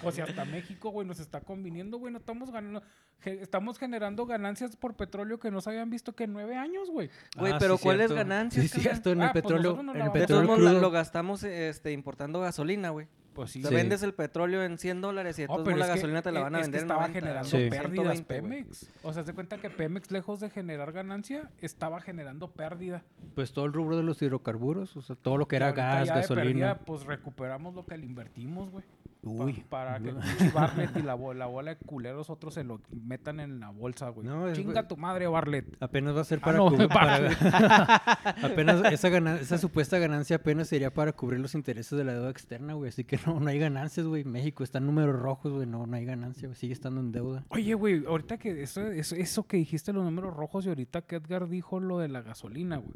[0.04, 2.84] O sea, hasta México, güey, nos está conviniendo, güey, no estamos ganando,
[3.24, 7.10] estamos generando ganancias por petróleo que no se habían visto que en nueve años, güey.
[7.38, 10.12] Güey, Ah, pero sí, ¿cuáles ganancias, Sí, cierto, en Ah, el pues petróleo, en el
[10.12, 10.82] petróleo crudo.
[10.82, 13.08] lo gastamos este, importando gasolina, güey.
[13.36, 13.60] Pues sí.
[13.60, 13.76] O sea, Sí.
[13.76, 16.40] vendes el petróleo en 100 dólares y de No, modos la que- gasolina te la
[16.40, 17.58] van a es que vender en estaba 90, generando Sí.
[17.70, 18.52] pérdidas 120, güey.
[18.64, 18.90] Pemex.
[19.04, 23.04] O sea, se cuenta que Pemex, lejos de generar ganancia, estaba generando pérdida.
[23.36, 26.16] Pues todo el rubro de los hidrocarburos, o sea, todo lo que era gas, ya
[26.16, 26.46] de gasolina.
[26.46, 28.86] pérdida, pues recuperamos lo que le invertimos, güey.
[29.22, 29.54] Pa- Uy.
[29.70, 30.20] para que no.
[30.54, 34.10] Bartlett y la, bo- la bola de culeros otros se lo metan en la bolsa,
[34.10, 34.28] güey.
[34.28, 35.66] No, es- Chinga tu madre, Bartlett.
[35.80, 37.96] Apenas va a ser Ah, para, no, cubrir- para- para-
[38.44, 42.30] apenas esa ganan- esa supuesta ganancia apenas sería para cubrir los intereses de la deuda
[42.30, 42.90] externa, güey.
[42.90, 44.24] Así que no, no hay ganancias, güey.
[44.24, 45.66] México está en números rojos, güey.
[45.68, 46.56] No, no hay ganancia, güey.
[46.58, 47.44] Sigue estando en deuda.
[47.50, 51.16] Oye, güey, ahorita que eso, eso, eso que dijiste los números rojos y ahorita que
[51.18, 52.94] Edgar dijo lo de la gasolina, güey.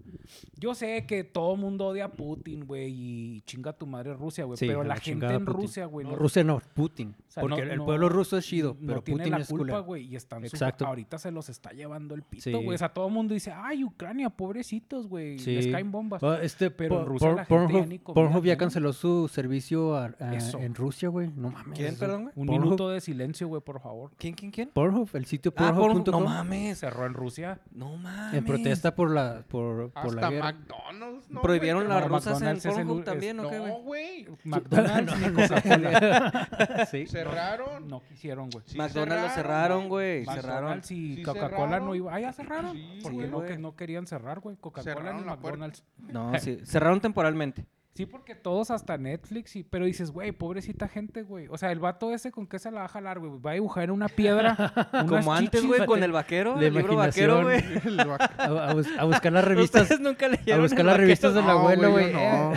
[0.58, 4.58] Yo sé que todo mundo odia a Putin, güey, y chinga tu madre Rusia, güey.
[4.58, 5.62] Sí, pero la la gente en Putin.
[5.62, 7.16] Rusia, güey, No, no, Rusia no, Putin.
[7.28, 10.06] sea, porque no- el, pueblo ruso es chido, pero tiene Putin la es culpa, güey,
[10.06, 10.86] y están Exacto.
[10.86, 12.52] ahorita se los está llevando el pito, Sí.
[12.54, 12.76] güey.
[12.76, 15.72] O sea, todo el mundo dice, ay, Ucrania, pobrecitos, güey, les Sí.
[15.72, 16.22] caen bombas.
[16.24, 18.94] Ah, este, Pero en Por- Rusia Por- la gente ya Pornhub- ni Pornhub ya canceló
[18.94, 20.60] su servicio a- a- Eso.
[20.60, 21.32] en Rusia, güey.
[21.36, 21.78] No mames.
[21.78, 22.34] ¿Quién, perdón, güey?
[22.36, 22.64] Un Pornhub.
[22.66, 24.12] minuto de silencio, güey, por favor.
[24.18, 24.70] ¿Quién, quién, quién?
[24.70, 26.24] Pornhub, el sitio Ah, por- pornhub.com.
[26.24, 26.80] no mames.
[26.80, 27.60] Cerró en Rusia.
[27.72, 28.34] No mames.
[28.34, 30.52] En protesta por la, por, por la Hasta guerra.
[30.54, 31.42] McDonald's, ¿no?
[31.42, 31.94] Prohibieron güey?
[31.94, 33.72] las No, rusas en McDonald's Pornhub también, ¿o qué, güey?
[33.72, 34.28] No, güey.
[34.44, 35.14] McDonald's
[35.50, 36.86] Coca-Cola.
[36.92, 37.08] sí.
[37.08, 37.88] Cerraron.
[37.88, 38.64] No quisieron, güey.
[38.68, 40.26] Sí McDonald's lo cerraron, güey.
[40.26, 40.46] Cerraron.
[40.46, 42.14] McDonald's y Sí Coca-Cola no iba.
[42.14, 42.76] Ah, ya cerraron.
[42.76, 44.56] Sí, porque no, que no querían cerrar, güey.
[44.58, 45.24] Coca-Cola ni.
[45.24, 45.84] McDonald's.
[45.98, 46.60] No, sí.
[46.66, 47.66] Cerraron temporalmente.
[47.96, 51.48] Sí, porque todos hasta Netflix, y, pero dices, güey, pobrecita gente, güey.
[51.50, 53.42] O sea, el vato ese con qué se la va a jalar, güey.
[53.42, 54.56] Va a dibujar en una piedra.
[55.08, 57.60] Como antes, chichis, güey, con el vaquero, el libro vaquero, güey.
[58.38, 59.82] A, a bus- a buscar las revistas.
[59.84, 61.02] Ustedes nunca leyeron A buscar las vaquero?
[61.02, 62.54] revistas del No, abuelo, güey, no.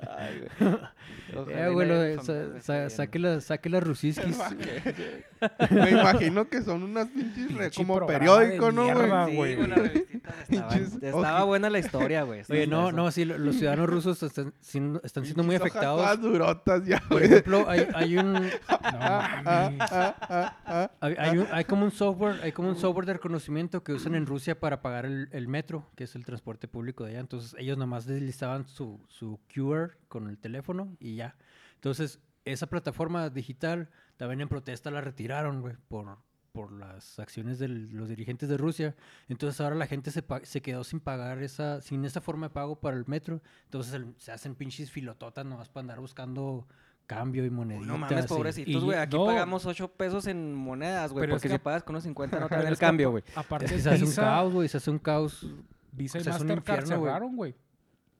[0.00, 0.78] Ay, güey.
[1.48, 1.88] Eh, güey,
[2.24, 3.34] sa- sa- saque viendo.
[3.36, 4.38] la- saque las rusiskis.
[5.70, 9.08] Me imagino que son unas pinches como periódico, ¿no, güey?
[10.48, 10.56] Sí.
[11.02, 12.42] Estaba, buena la historia, güey.
[12.48, 16.00] Oye, no, no, sí, lo- los ciudadanos rusos están siendo, están siendo muy afectados.
[16.00, 18.34] Todas durotas ya, Por ejemplo, hay, hay un,
[19.44, 19.70] No
[21.00, 24.14] hay, hay un- hay como un software, hay como un software de reconocimiento que usan
[24.14, 27.20] en Rusia para pagar el, el metro, que es el transporte público de allá.
[27.20, 31.23] Entonces, ellos nomás deslizaban su, su QR con el teléfono y ya.
[31.74, 36.18] Entonces, esa plataforma digital también en protesta la retiraron, güey, por,
[36.52, 38.94] por las acciones de los dirigentes de Rusia.
[39.28, 42.80] Entonces, ahora la gente se, se quedó sin pagar esa, sin esa forma de pago
[42.80, 43.42] para el metro.
[43.64, 46.66] Entonces, el- se hacen pinches filototas nomás para andar buscando
[47.06, 47.86] cambio y moneditas.
[47.86, 48.98] No mames, pobrecitos, güey.
[48.98, 49.26] Aquí no.
[49.26, 51.22] pagamos 8 pesos en monedas, güey.
[51.22, 53.24] Pero es Porque que si pagas con unos 50 no te dan el cambio, güey.
[53.34, 55.46] Aparte, Se hace un caos, güey, se hace un caos.
[55.92, 57.54] Visa y Mastercard infierno, güey.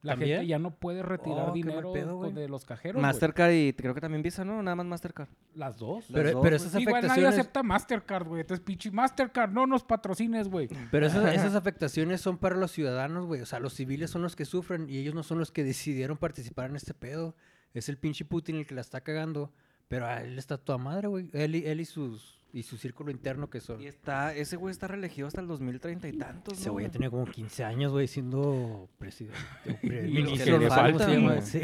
[0.04, 0.36] La ¿También?
[0.36, 3.00] gente ya no puede retirar Oh, dinero pedo, de los cajeros.
[3.00, 4.62] Mastercard y creo que también Visa, ¿no?
[4.62, 5.28] Nada más Mastercard.
[5.54, 6.10] Las dos.
[6.10, 8.40] Las Pero, dos, pero esas Igual nadie afectaciones, acepta Mastercard, güey.
[8.42, 10.68] Entonces, pinche Mastercard, no nos patrocines, güey.
[10.90, 13.40] pero esas, esas afectaciones son para los ciudadanos, güey.
[13.40, 16.18] O sea, los civiles son los que sufren y ellos no son los que decidieron
[16.18, 17.34] participar en este pedo.
[17.72, 19.52] Es el pinche Putin el que la está cagando.
[19.88, 21.30] Pero a él está toda madre, güey.
[21.32, 23.82] Él, y- él y sus y su círculo interno que son.
[23.82, 26.92] Y está, ese güey está reelegido hasta el 2030 y tantos, Ese ¿no, güey ya
[26.92, 29.38] tenía como 15 años, güey, siendo presidente.
[29.70, 31.42] o pre- ministro, güey.
[31.42, 31.60] Sí.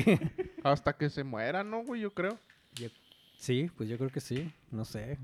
[0.64, 2.00] Hasta que se muera, ¿no, güey?
[2.00, 2.37] Yo creo.
[3.40, 4.53] Sí, pues yo creo que sí.
[4.70, 5.18] No sé.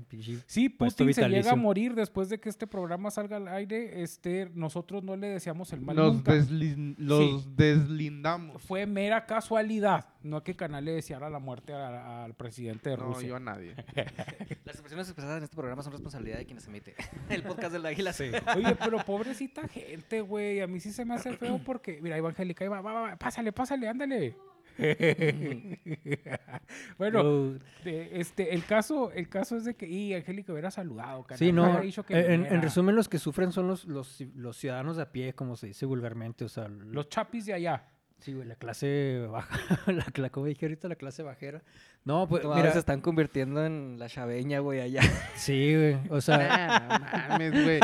[0.45, 4.01] Sí, Puesto Putin se llega a morir después de que este programa salga al aire.
[4.03, 6.33] Este, nosotros no le deseamos el mal nunca.
[6.33, 8.61] deslin- los deslindamos.
[8.61, 10.05] Fue mera casualidad.
[10.21, 13.29] No que Canal le deseara la muerte a- al presidente de No, Rusia.
[13.29, 13.73] yo a nadie.
[14.65, 16.93] Las expresiones expresadas en este programa son responsabilidad de quienes emite.
[17.29, 18.11] El podcast del Águila.
[18.11, 18.25] Sí.
[18.57, 20.59] Oye, pero pobrecita gente, güey.
[20.59, 23.53] A mí sí se me hace feo porque, mira, Evangélica, ahí va, va, va, pásale,
[23.53, 24.35] pásale, ándale.
[26.97, 31.39] bueno, Yo- este, el caso, el caso es de que, y Angélica hubiera saludado, carnal.
[31.39, 31.79] Sí, no.
[31.81, 35.33] Dicho que En, resumen, los que sufren son los, los, los ciudadanos de a pie,
[35.33, 36.45] como se dice vulgarmente.
[36.45, 37.87] O sea, los chapis de allá.
[38.19, 39.57] Sí, güey, la clase baja.
[39.91, 41.61] la, la, como dije ahorita, la clase bajera.
[42.07, 42.71] No, pues, Todas mira.
[42.71, 45.01] se están convirtiendo en la chaveña, güey, allá.
[45.35, 45.97] Sí, güey.
[46.09, 46.37] O sea,
[46.79, 47.79] Ah, no mames, güey.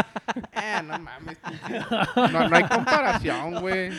[0.56, 1.38] Ah, no mames.
[1.40, 1.80] pinche.
[2.32, 3.92] No, no hay comparación, güey.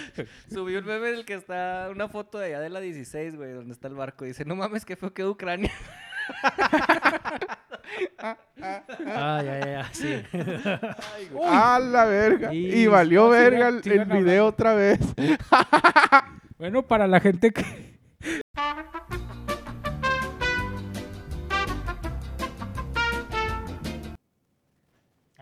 [0.51, 3.53] Subí un meme en el que está una foto de allá de la 16, güey,
[3.53, 4.25] donde está el barco.
[4.25, 5.71] Dice, no mames, que fue que Ucrania.
[8.19, 10.23] ah, ya, ya, ya, sí.
[11.45, 12.55] A la verga.
[12.55, 15.01] Y- Y, valió verga el, video otra vez.
[16.57, 17.95] Bueno, para la gente que...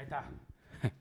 [0.02, 0.24] Ahí está.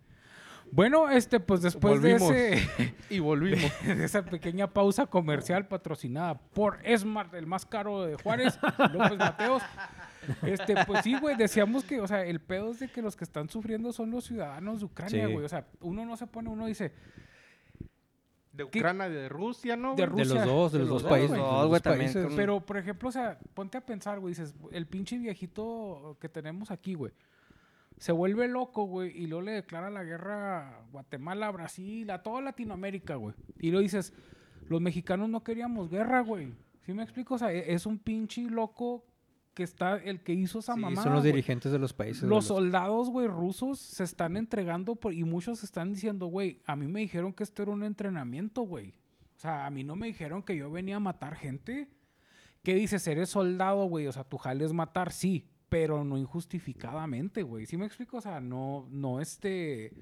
[0.74, 3.70] Bueno, este, pues después de, ese, Y volvimos.
[3.86, 8.58] de esa pequeña pausa comercial patrocinada por Smart, el más caro de Juárez,
[8.94, 9.62] López Mateos.
[10.44, 13.26] Este, pues sí, güey, decíamos que, o sea, el pedo es de que los que
[13.26, 15.34] están sufriendo son los ciudadanos de Ucrania, Sí.
[15.34, 15.44] güey.
[15.46, 16.94] O sea, uno no se pone, uno dice,
[18.54, 18.80] De ¿Qué?
[18.80, 19.96] Ucrania, de Rusia, ¿no?
[19.96, 20.24] De güey?
[20.24, 21.32] De los Rusia, dos, de de los los dos países.
[21.32, 22.34] de los Dos, güey, también países.
[22.36, 26.70] Pero, por ejemplo, o sea, ponte a pensar, güey, dices, el pinche viejito que tenemos
[26.72, 27.12] aquí, güey,
[28.02, 32.24] se vuelve loco, güey, y luego le declara la guerra a Guatemala, a Brasil, a
[32.24, 33.36] toda Latinoamérica, güey.
[33.60, 34.12] Y luego dices,
[34.68, 36.52] los mexicanos no queríamos guerra, güey.
[36.84, 37.36] ¿Sí me explico?
[37.36, 39.06] O sea, e- es un pinche loco
[39.54, 42.24] que está, el que hizo esa Sí, mamada, son los dirigentes de los países.
[42.24, 46.76] de Los soldados, güey, rusos se están entregando por- y muchos están diciendo, güey, a
[46.76, 48.96] mí me dijeron que esto era un entrenamiento, güey.
[49.36, 51.88] O sea, a mí no me dijeron que yo venía a matar gente.
[52.64, 53.06] ¿Qué dices?
[53.08, 54.08] Eres soldado, güey.
[54.08, 57.66] O sea, tu jale es matar, sí, pero no injustificadamente, güey.
[57.66, 58.18] ¿Sí me explico?
[58.18, 59.94] O sea, no, no este...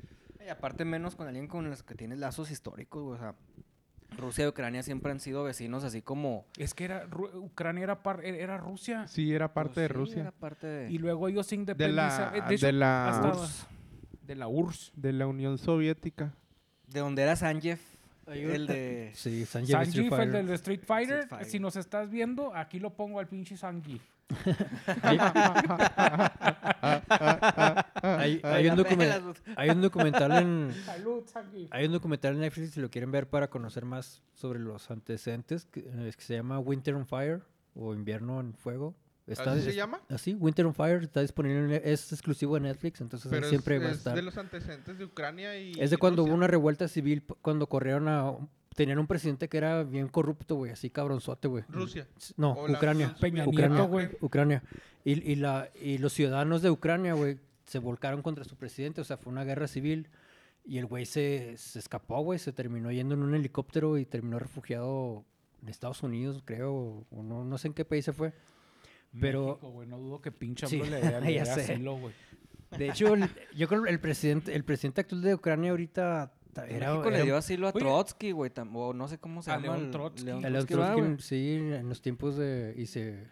[0.43, 3.15] Y aparte menos con alguien con los que tienes lazos históricos, güey.
[3.17, 3.35] O sea,
[4.17, 6.47] Rusia y Ucrania siempre han sido vecinos así como...
[6.57, 9.07] Es que era Ru- Ucrania era, par- era Rusia.
[9.07, 10.21] Sí, era parte Pues de sí, Rusia.
[10.21, 10.91] Era parte de...
[10.91, 12.39] Y luego ellos se De independizaron.
[12.39, 13.67] la, de, hecho, de, la, hasta- URSS,
[14.25, 14.91] de la URSS.
[14.95, 16.33] de la Unión Soviética.
[16.87, 17.77] De donde era Sanjev,
[18.25, 19.11] el de...
[19.13, 21.19] Sí, Sanjeev Sanjif, Street el del Street Fighter.
[21.19, 21.45] Street Fighter.
[21.51, 24.01] Si nos estás viendo, aquí lo pongo al pinche Sanjif.
[24.93, 25.17] Hay,
[28.03, 30.73] hay- hay un documen- hay un documental en...
[31.71, 35.65] Hay un documental en Netflix si lo quieren ver para conocer más sobre los antecedentes
[35.65, 37.41] que, eh, que se llama Winter on Fire
[37.75, 38.95] o Invierno en Fuego.
[39.27, 40.01] Está- ¿Así se es- llama?
[40.09, 43.75] Así, Winter on Fire está disponible, en- es exclusivo de Netflix, entonces ahí Pero siempre
[43.77, 44.15] es, va a es estar.
[44.15, 48.07] de los antecedentes de Ucrania y Es de cuando hubo una revuelta civil, cuando corrieron
[48.07, 48.33] a...
[48.79, 51.65] Tenían un presidente que era bien corrupto, güey, así cabronzote, güey.
[51.67, 52.07] Rusia.
[52.37, 53.13] No, Ucrania.
[53.19, 53.45] Peña.
[53.45, 54.07] Ucrania, güey.
[54.21, 54.63] Ucrania.
[55.03, 59.03] Y, y, la, y los ciudadanos de Ucrania, güey, se volcaron contra su presidente, o
[59.03, 60.07] sea, fue una guerra civil.
[60.63, 64.39] Y el güey se, se escapó, güey, se terminó yendo en un helicóptero y terminó
[64.39, 65.25] refugiado
[65.61, 68.31] en Estados Unidos, creo, o no, no sé en qué país se fue.
[69.19, 72.13] Pero- México, güey, no dudo que pinche Sí, le dé asilo, güey.
[72.77, 76.31] De hecho, el- yo creo que el presidente, el presidente actual de Ucrania ahorita
[76.61, 77.79] ta- era, México le era- dio asilo a Oye.
[77.79, 79.77] Trotsky, güey, o no sé cómo se A llama.
[79.77, 80.23] León Trotsky.
[80.25, 82.73] León a León Trotsky, ¿verdad, Trotsky, sí, en los tiempos de...
[82.77, 83.27] Y se,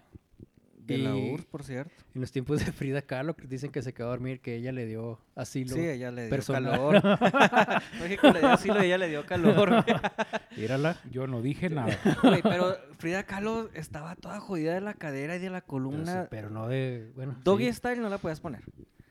[0.88, 1.92] De la URSS, por cierto.
[2.16, 4.72] En los tiempos de Frida Kahlo, que dicen que se quedó a dormir, que ella
[4.72, 5.76] le dio asilo.
[5.76, 6.72] Sí, ella le dio personal.
[6.72, 7.02] calor.
[8.02, 9.84] México le dio asilo y ella le dio calor.
[10.58, 10.96] Mírala.
[11.12, 11.98] Yo no dije nada.
[12.24, 15.70] Güey, pero Frida Kahlo estaba toda jodida de la cadera y de la Pero, sí,
[15.70, 16.28] columna.
[16.32, 17.12] pero no de.
[17.16, 17.36] Bueno.
[17.44, 17.74] Doggy sí.
[17.74, 18.64] style no la podías poner.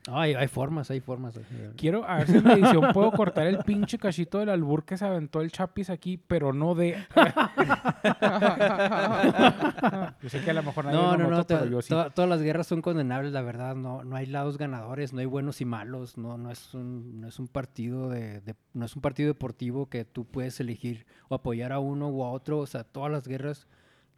[0.09, 1.38] No, hay, hay formas, hay formas.
[1.77, 4.97] Quiero, a ver si en la edición puedo cortar el pinche cachito del albur que
[4.97, 6.97] se aventó el Chapis aquí, pero no de...
[10.23, 11.47] yo sé que a lo mejor nadie No, lo no, no.
[11.47, 11.88] pero yo sí.
[11.88, 13.75] to- todas las guerras son condenables, la verdad.
[13.75, 16.16] No, no hay lados ganadores, no hay buenos y malos.
[16.19, 19.88] No, no es un, no es un partido de, de- no es un partido deportivo
[19.88, 22.59] que tú puedes elegir o apoyar a uno o a otro.
[22.59, 23.66] O sea, todas las guerras,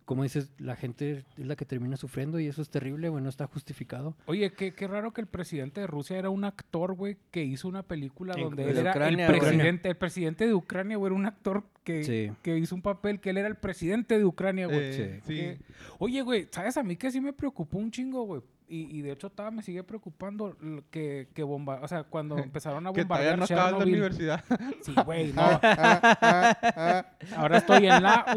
[0.09, 3.23] como dices, la gente es la que termina sufriendo y eso es terrible, güey.
[3.23, 4.17] No está justificado.
[4.25, 7.69] Oye, qué, qué raro que el presidente de Rusia era un actor, güey, que hizo
[7.69, 11.11] una película En- donde de él era Ucrania, el presidente, el presidente de Ucrania, güey,
[11.13, 12.33] era un actor que, Sí.
[12.43, 14.79] que hizo un papel que él era el presidente de Ucrania, güey.
[14.81, 15.35] Eh, sí.
[15.35, 15.59] Que-
[15.99, 16.79] Oye, güey, ¿sabes?
[16.79, 18.41] A mí que sí me preocupó un chingo, güey.
[18.71, 20.57] Y, y de hecho todavía me sigue preocupando
[20.91, 21.81] que, que bomba...
[21.83, 23.95] O sea, cuando empezaron a Que todavía bombardear no acabas la Chernobyl.
[23.95, 24.45] universidad.
[24.83, 25.43] Sí, güey, no.
[25.43, 27.07] Ah, ah, ah, ah.
[27.37, 28.37] Ahora estoy en la...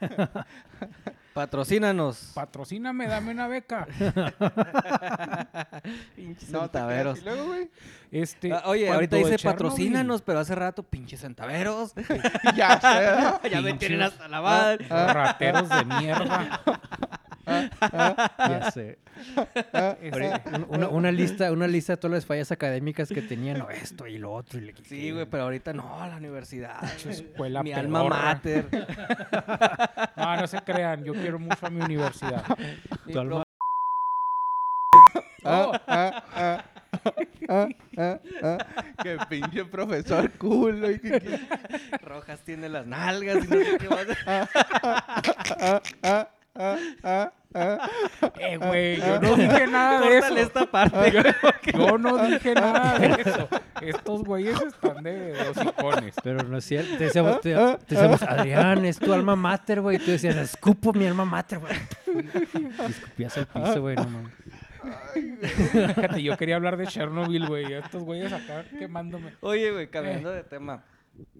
[1.34, 2.30] Patrocínanos.
[2.32, 3.86] Patrocíname, dame una beca.
[6.14, 6.80] Pinches No, te creas.
[7.18, 7.18] centaveros.
[7.18, 7.70] Y luego, güey.
[8.12, 11.92] Este, Ah, oye, ahorita dice patrocínanos, pero hace rato, pinches centaveros.
[12.56, 14.86] Ya ya me tienen hasta la madre.
[14.88, 16.60] Rateros de mierda.
[17.46, 18.98] Ya sé.
[20.02, 23.70] Este, Un- Una, una lista, una lista de todas las fallas académicas que tenían, no,
[23.70, 24.58] esto y lo otro.
[24.58, 26.82] Y le Sí, güey, pero ahorita no, la universidad.
[27.08, 28.66] escuela Mi alma mater.
[30.16, 32.44] No, no se crean, yo quiero mucho a mi universidad.
[33.12, 33.42] Tu alma-
[35.46, 36.64] Ah, ah, ah.
[37.50, 38.58] ah, ah, ah.
[39.02, 40.90] Que pinche profesor culo.
[40.90, 41.40] Y que, que-
[42.02, 44.06] Rojas tiene las nalgas y no sé qué más.
[46.54, 47.90] Ah, ah, ah, ah,
[48.22, 48.32] ah.
[48.38, 50.36] Eh, güey, yo no dije nada de eso.
[50.36, 51.12] esta parte.
[51.72, 53.48] Yo no dije nada de eso.
[53.80, 56.14] Estos güeyes están de, hocicones.
[56.22, 56.96] Pero no es cierto.
[56.98, 59.96] Te decíamos, te, te decíamos, Adrián, es tu alma mater, güey.
[59.96, 61.72] Y tú decías, escupo mi alma mater, güey.
[62.06, 64.32] Y escupías al piso, güey, no mames.
[65.72, 67.70] Fíjate, yo quería hablar de Chernobyl, güey.
[67.70, 69.32] y Estos güeyes acá quemándome.
[69.40, 70.84] Oye, güey, cambiando de tema.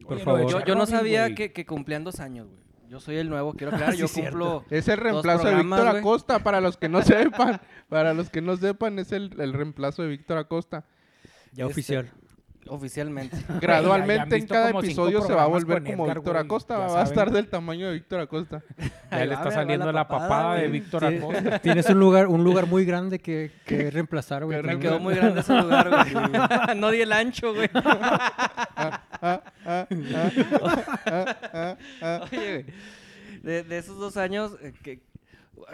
[0.02, 0.50] Por Oye, favor.
[0.50, 2.64] Yo, yo no sabía que, que cumplían dos años, güey.
[2.88, 3.94] Yo soy el nuevo, quiero aclarar.
[3.94, 4.30] Sí, yo cierto.
[4.38, 4.64] cumplo.
[4.70, 5.88] Es el reemplazo de Víctor.
[5.88, 7.60] Acosta, para los que no sepan.
[7.88, 10.84] Para los que no sepan, es el, el reemplazo de Víctor Acosta.
[11.52, 12.10] Ya Este, oficial.
[12.66, 13.36] Oficialmente.
[13.60, 16.78] Gradualmente en cada episodio se va a volver como Edgar, Víctor Acosta.
[16.78, 18.62] Va a estar del tamaño de Víctor Acosta.
[19.10, 20.68] Ya le está saliendo la la papada, papada de.
[20.68, 21.58] Víctor Sí, Acosta.
[21.58, 24.62] Tienes un lugar, un lugar muy grande que, que reemplazar, güey.
[24.62, 26.76] Que Me quedó muy grande ese lugar, güey.
[26.76, 27.68] no di el ancho, güey.
[32.30, 32.66] Oye, güey.
[33.42, 35.02] De, de esos dos años, eh, que,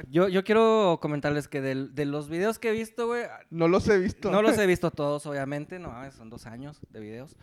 [0.09, 3.89] yo, yo quiero comentarles que del- de los videos que he visto, güey, No los
[3.89, 4.31] he visto.
[4.31, 7.37] no los he visto todos, obviamente, no mames, son dos años de videos.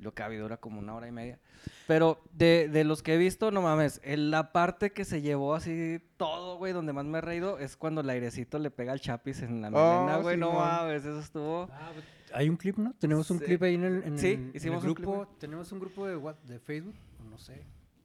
[0.00, 1.38] Lo que había dura como una hora y media.
[1.86, 5.54] Pero de, de los que he visto, no mames, en la parte que se llevó
[5.54, 9.00] así todo, güey, donde más me he reído, es cuando el airecito le pega al
[9.00, 11.68] chapis en la Oh, melena, güey, no mames, eso estuvo...
[11.72, 12.92] Ah, pues, Hay un clip, ¿no?
[12.98, 13.44] Tenemos un Sí.
[13.44, 15.28] clip ahí en el, en Sí, el- en el hicimos un clip, grupo.
[15.38, 16.94] Tenemos un grupo de, what- de Facebook,
[17.30, 17.62] no sé.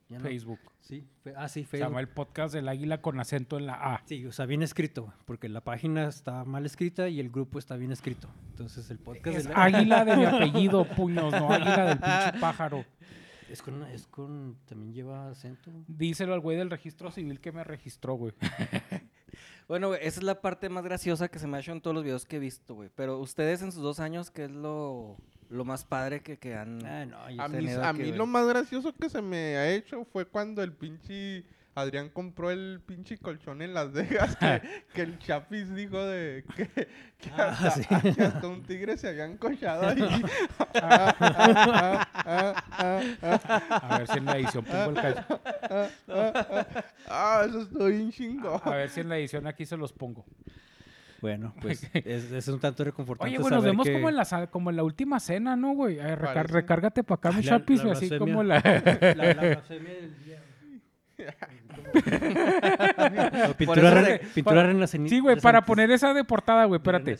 [0.07, 0.23] ya no.
[0.23, 0.59] Facebook.
[0.79, 1.99] Sí, fe- ah, sí, Se llama Facebook.
[1.99, 4.01] el podcast del águila con acento en la A.
[4.05, 7.75] Sí, o sea, bien escrito, porque la página está mal escrita y el grupo está
[7.75, 8.27] bien escrito.
[8.49, 12.85] Entonces el podcast Es del- águila de mi apellido, puños, no águila del pinche pájaro.
[13.51, 15.71] es con, es con, también lleva acento.
[15.87, 18.33] Díselo al güey del registro civil que me registró, güey.
[19.69, 21.93] Bueno, güey, esa es la parte más graciosa que se me ha hecho en todos
[21.93, 22.89] los videos que he visto, güey.
[22.95, 25.15] Pero ustedes en sus dos años, ¿qué es lo,
[25.47, 26.83] lo más padre que, que han...
[26.83, 29.69] Ah, no, yo A mí, a aquí, mí lo más gracioso que se me ha
[29.71, 34.61] hecho fue cuando el pinche Adrián compró el pinche colchón en Las Vegas que,
[34.93, 38.13] que el Chapis dijo de que, que Ah, hasta, sí.
[38.15, 40.23] que hasta un tigre se había encochado ahí.
[40.75, 45.41] Ah, ah, ah, ah, ah, A ver si en la edición pongo el cacho.
[45.69, 46.83] ah, ah.
[47.07, 48.59] Ah, eso estoy bien chingón.
[48.63, 50.25] A ver si en la edición aquí se los pongo.
[51.21, 54.47] Bueno, pues es, es un tanto reconfortante Oye, güey, nos vemos que- como en la
[54.49, 55.97] como en la última cena, ¿no, güey?
[55.97, 58.59] Recar- recárgate para acá, mi Ah, chapis, así como la...
[59.15, 60.41] la, la del día.
[63.57, 64.87] Pintura, re- pintura.
[64.87, 67.17] Sí, güey, para poner esa de portada, güey, espérate.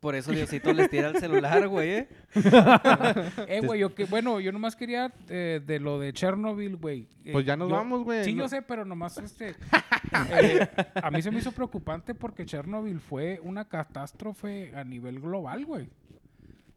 [0.00, 2.08] Por eso Diosito les tira el celular, güey, ¿eh?
[3.48, 7.08] Eh, güey, yo que, bueno, yo nomás quería eh, de lo de Chernobyl, güey.
[7.24, 8.22] Eh, Pues ya nos yo- vamos, güey.
[8.24, 9.54] Sí, No- yo sé, pero nomás este.
[10.32, 10.68] eh,
[11.02, 15.88] a mí se me hizo preocupante porque Chernobyl fue una catástrofe a nivel global, güey.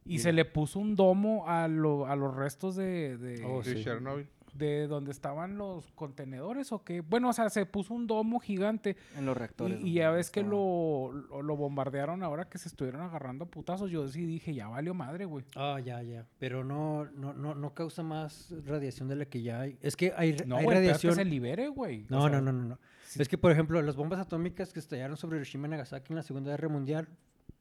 [0.06, 3.76] Y se le puso un domo a, lo- a los restos de, de, Oh, de
[3.76, 3.84] sí.
[3.84, 4.28] Chernobyl.
[4.54, 7.02] De donde estaban los contenedores o qué.
[7.02, 8.98] Bueno, o sea, se puso un domo gigante.
[9.18, 9.80] En los reactores.
[9.82, 13.48] Y, y ya ves que lo, lo, lo bombardearon ahora que se estuvieron agarrando a
[13.48, 13.90] putazos.
[13.92, 15.46] Yo sí dije, ya valió madre, güey.
[15.56, 16.26] Ah, ya, ya.
[16.40, 19.78] Pero no, no, no, no causa más radiación de la que ya hay.
[19.82, 21.16] Es que hay, No, es que radiación.
[21.16, 22.04] se libere, güey.
[22.04, 22.80] O No, sea, no, no, no, no.
[23.06, 23.22] sí.
[23.22, 26.24] Es que, por ejemplo, las bombas atómicas que estallaron sobre Hiroshima y Nagasaki en la
[26.24, 27.08] Segunda Guerra Mundial,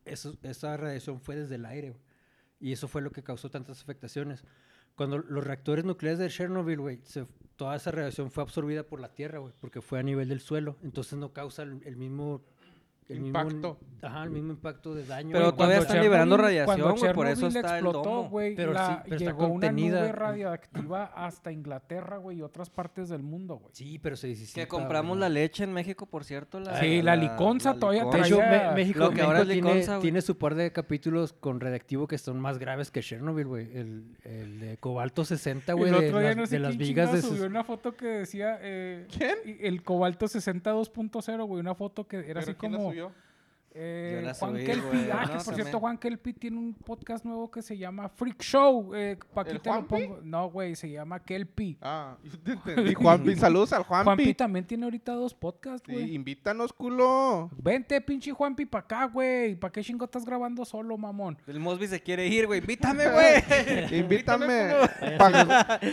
[0.05, 1.91] eso, esa radiación fue desde el aire.
[1.91, 2.03] güey.
[2.61, 4.43] Y eso fue lo que causó tantas afectaciones.
[4.99, 7.01] Cuando los reactores nucleares de Chernobyl,
[7.55, 10.77] toda esa radiación fue absorbida por la Tierra, güey, porque fue a nivel del suelo.
[10.83, 12.43] Entonces no causa el, el mismo...
[13.09, 13.79] El Impacto.
[13.81, 15.31] Mismo, ajá, el mismo impacto de daño.
[15.33, 18.29] Pero todavía están liberando radiación, güey, por eso está el explotó, domo.
[18.29, 22.71] güey, Pero la- sí, pero está llegó una nube radiactiva hasta Inglaterra, güey, y otras
[22.71, 23.71] partes del mundo, güey.
[23.75, 24.61] Sí, pero se disipa.
[24.61, 26.61] Que compramos la leche en México, por cierto.
[26.61, 29.81] La, Sí, la liconza todavía De traía- hecho, Me- México, Lo que ahora México tiene,
[29.81, 33.77] liconza, tiene su par de capítulos con radiactivo que son más graves que Chernobyl, güey.
[33.77, 37.23] El, el de cobalto 60, güey, el de, las, no sé de las vigas de
[37.23, 38.59] subió una foto que decía...
[38.61, 39.37] eh, ¿Quién?
[39.61, 42.93] El cobalto 60 2.0, güey, una foto que era ¿Pero así la como...
[42.99, 43.28] subió?
[43.81, 47.25] Eh, Juan subí, Kelpi, ah, no, que por cierto, me- Juan Kelpi tiene un podcast
[47.25, 48.93] nuevo que se llama Freak Show.
[48.95, 50.19] Eh, pa' ¿El te lo pongo.
[50.25, 51.79] No, güey, se llama Kelpi.
[51.81, 52.95] Ah, yo te entendí.
[52.95, 54.35] Juanpi, saludos al Juanpi Juanpi.
[54.35, 56.15] también tiene ahorita dos podcasts, Sí, güey.
[56.15, 57.51] invítanos, culo.
[57.57, 59.55] Vente, pinche Juanpi, pa' acá, güey.
[59.55, 61.39] ¿Para qué chingo estás grabando solo, mamón?
[61.47, 62.59] El Mosby se quiere ir, güey.
[62.61, 63.43] Invítame, güey.
[64.01, 64.73] Invítame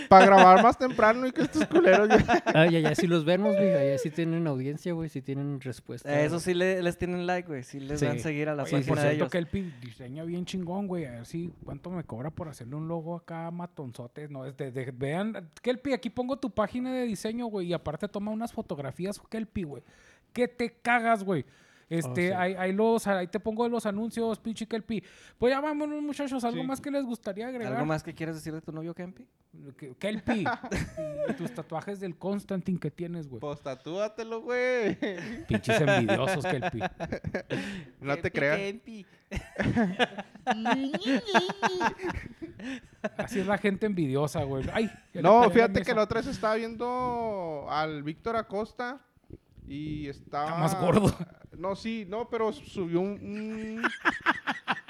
[0.09, 2.43] para grabar más temprano y que estos culeros ya...
[2.47, 6.09] Ah, ya, ya, si los vemos, güey, allá sí tienen audiencia, güey, sí tienen respuesta.
[6.21, 7.63] Eh, Eso sí le- les tienen like, güey.
[7.79, 8.05] Sí les Sí.
[8.05, 9.31] dan seguir a la Oye, página por de cierto, ellos.
[9.31, 11.05] Kelpi diseña bien chingón, güey.
[11.05, 14.28] A ver si cuánto me cobra por hacerle un logo acá matonzote.
[14.30, 17.67] No, es de, de- vean, Kelpi, aquí pongo tu página de diseño, güey.
[17.67, 19.84] Y aparte toma unas fotografías, Kelpi, güey.
[20.32, 21.45] Que te cagas, güey.
[21.89, 22.33] Este, sí.
[22.33, 25.03] ahí, ahí los, ahí te pongo los anuncios, pinche Kelpi.
[25.38, 26.43] Pues ya vámonos, muchachos.
[26.43, 26.67] ¿Algo Sí.
[26.67, 27.73] más que les gustaría agregar?
[27.73, 29.27] ¿Algo más que quieras decir de tu novio Kempi?
[29.99, 30.43] Kelpi.
[31.29, 33.39] y tus tatuajes del Constantine que tienes, güey.
[33.39, 34.97] Pues tatúatelo, güey.
[35.47, 36.79] Pinches envidiosos, Kelpi.
[38.01, 38.59] No te creas.
[43.17, 44.65] Así es la gente envidiosa, güey.
[44.73, 48.99] Ay, No, fíjate que la otra vez estaba viendo al Víctor Acosta
[49.68, 50.45] y estaba...
[50.45, 51.16] Está más gordo.
[51.57, 53.11] No, sí, no, pero subió un...
[53.11, 53.82] un-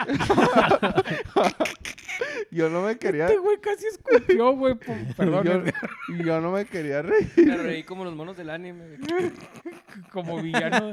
[2.51, 3.25] yo no me quería...
[3.27, 4.75] Este güey casi escupió, güey.
[5.17, 5.61] Perdón, yo,
[6.23, 7.31] yo no me quería reír.
[7.37, 8.97] Me reí como los monos del anime.
[10.11, 10.91] como villano.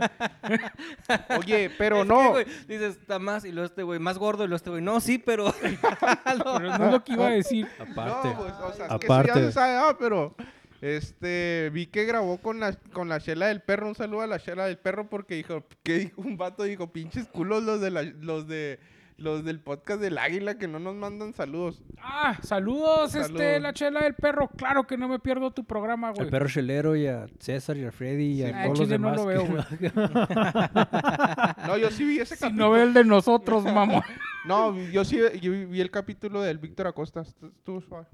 [1.38, 2.30] Oye, pero Es que, no.
[2.32, 5.00] güey, dices, está más, y luego este güey, más gordo, y luego este güey, no,
[5.00, 5.54] sí, pero...
[5.62, 7.66] Pero no es lo que iba a decir.
[7.78, 8.28] Aparte.
[8.28, 9.40] No, pues, o sea, es que eso ya Aparte.
[9.46, 10.34] se sabe, ah, pero
[10.82, 14.38] este vi que grabó con la con la chela del perro, un saludo a la
[14.40, 18.02] chela del perro porque dijo que dijo un vato dijo, "Pinches culos los de la-
[18.02, 18.78] los de
[19.18, 24.00] los del podcast del Águila que no nos mandan saludos." Ah, saludos, este, la chela
[24.00, 24.48] del perro.
[24.56, 26.22] Claro que no me pierdo tu programa, güey.
[26.24, 28.88] Al perro chelero y a César y a Freddy y Sí, a al todos los
[28.88, 29.70] chile no demás.
[29.70, 30.02] lo que- veo,
[31.68, 32.64] No, yo sí vi ese Si capítulo.
[32.66, 34.02] no ve el de nosotros, mamón.
[34.44, 37.22] No, yo sí yo vi el capítulo del Víctor Acosta.
[37.22, 38.06] Estu- Estuvo suave.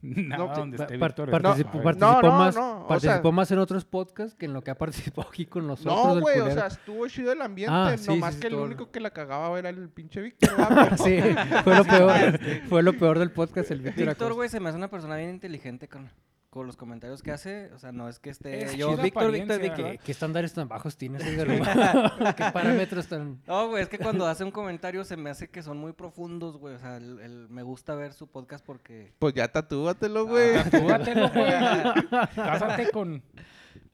[0.00, 1.30] Nada, No, donde esté par- Víctor.
[1.30, 4.46] participó, No, participó no, no, más, no, o participó sea- más en otros podcasts que
[4.46, 6.16] en lo que ha participado aquí con nosotros.
[6.16, 8.90] No, güey, o sea, estuvo chido el ambiente, Ah, sí, nomás sí, que el único
[8.90, 10.50] que la cagaba era el pinche Víctor.
[10.56, 10.96] ¿verdad?
[10.96, 11.20] sí,
[11.62, 14.78] fue lo peor, fue lo peor del podcast, el Víctor Víctor, güey, se me hace
[14.78, 16.10] una persona bien inteligente con,
[16.52, 17.72] con los comentarios que hace.
[17.72, 19.58] O sea, no es que esté Es yo, Víctor, Víctor.
[19.58, 22.34] ¿Qué, qué estándares tan bajos tienes, Edgar?
[22.36, 23.40] ¿Qué parámetros tan...?
[23.46, 26.58] No, güey, es que cuando hace un comentario se me hace que son muy profundos,
[26.58, 26.74] güey.
[26.74, 29.14] O sea, el- el- me gusta ver su podcast porque...
[29.18, 30.56] Pues ya tatúatelo, güey.
[30.56, 31.50] Ah, Tatúatelo, güey.
[32.36, 33.22] Cásate con,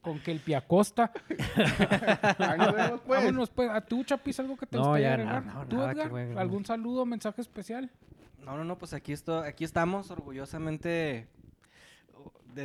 [0.01, 1.13] con Kelpi Acosta.
[2.39, 3.21] Ahí nos vemos, pues.
[3.21, 3.71] Vámonos, pues.
[3.71, 5.47] ¿A tú, Chapis, algo que te No, gustaría agregar?
[5.47, 6.11] no, no, ¿Tú, nada, qué Edgar?
[6.11, 6.41] bueno.
[6.41, 7.89] ¿Algún saludo, mensaje especial?
[8.45, 11.29] No, no, no, pues aquí, esto, aquí estamos orgullosamente...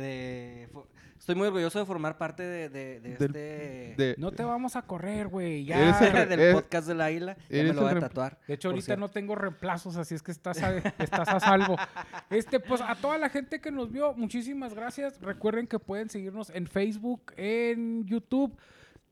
[0.00, 0.86] de- fo-
[1.18, 3.94] estoy muy orgulloso de formar parte de, de- de Del- este...
[3.96, 5.70] De- No te vamos a correr, güey.
[5.70, 6.22] Eres Ya.
[6.22, 7.36] el del eres- podcast de la isla.
[7.48, 8.38] Ya me lo voy a tatuar.
[8.46, 9.00] De hecho, ahorita cierto.
[9.00, 11.76] no tengo reemplazos, así es que estás a, estás a salvo.
[12.30, 15.20] Este, pues a toda la gente que nos vio, muchísimas gracias.
[15.20, 18.56] Recuerden que pueden seguirnos en Facebook, en YouTube,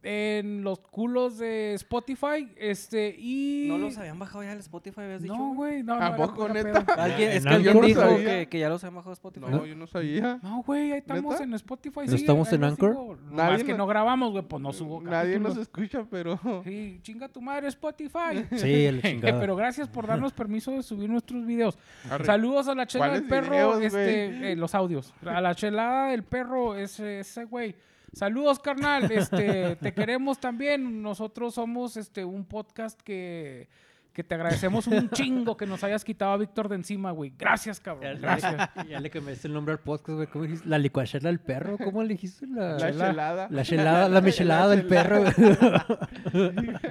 [0.03, 3.67] en los culos de Spotify, este, y...
[3.69, 5.37] ¿No los habían bajado ya el Spotify, habías dicho?
[5.37, 6.49] No, güey, no, ¿A no.
[6.49, 6.81] neta?
[6.95, 9.47] Alguien, En es que alguien dijo que, que ya los habían bajado Spotify.
[9.49, 10.41] No, yo no sabía.
[10.43, 11.45] No, güey, ahí estamos ¿Neta?
[11.45, 12.01] en Spotify.
[12.01, 12.91] ¿No sí, estamos en Anchor?
[12.91, 13.17] sigo.
[13.31, 16.39] Nadie que nos- no grabamos, güey, pues no subo Nadie nos escucha, pero...
[16.65, 18.45] Sí, chinga tu madre Spotify.
[18.57, 19.39] Sí, el chingado.
[19.41, 21.79] Pero gracias por darnos permiso de subir nuestros videos.
[22.11, 22.25] Arre.
[22.25, 25.15] Saludos a la chela del ¿Cuáles perro, videos, este, eh, los audios.
[25.25, 27.75] A la chelada del perro, ese, ese güey.
[28.13, 29.11] Saludos, carnal.
[29.11, 31.03] Este, te queremos también.
[31.03, 33.69] Nosotros somos este un podcast que,
[34.13, 37.33] que te agradecemos un chingo que nos hayas quitado a Víctor de encima, güey.
[37.39, 38.15] Gracias, cabrón.
[38.15, 38.71] ya Gracias.
[38.77, 40.27] le- ya le cambiaste el nombre al podcast, güey.
[40.27, 40.69] ¿Cómo dijiste?
[40.69, 41.79] La licuachela del perro.
[41.79, 42.47] ¿Cómo le dijiste?
[42.47, 43.49] La, La la, chelada.
[43.51, 45.25] la chelada, la michelada del perro.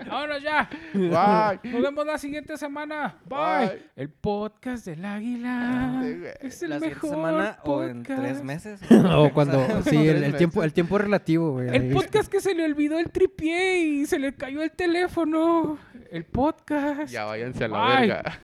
[0.09, 0.69] Vámonos ya.
[0.93, 1.72] Bye.
[1.72, 3.15] Nos vemos la siguiente semana.
[3.26, 3.38] Bye.
[3.69, 3.82] Bye.
[3.95, 6.01] El podcast del águila.
[6.03, 6.17] Sí.
[6.41, 8.43] Es el ¿La mejor semana o en tres podcast.
[8.43, 8.80] meses?
[9.15, 9.82] o cuando...
[9.84, 11.69] Sí, el, tiempo, el tiempo es relativo, güey.
[11.76, 15.78] El podcast que se le olvidó el tripié y se le cayó el teléfono.
[16.11, 17.11] El podcast.
[17.12, 18.41] Ya váyanse a la verga.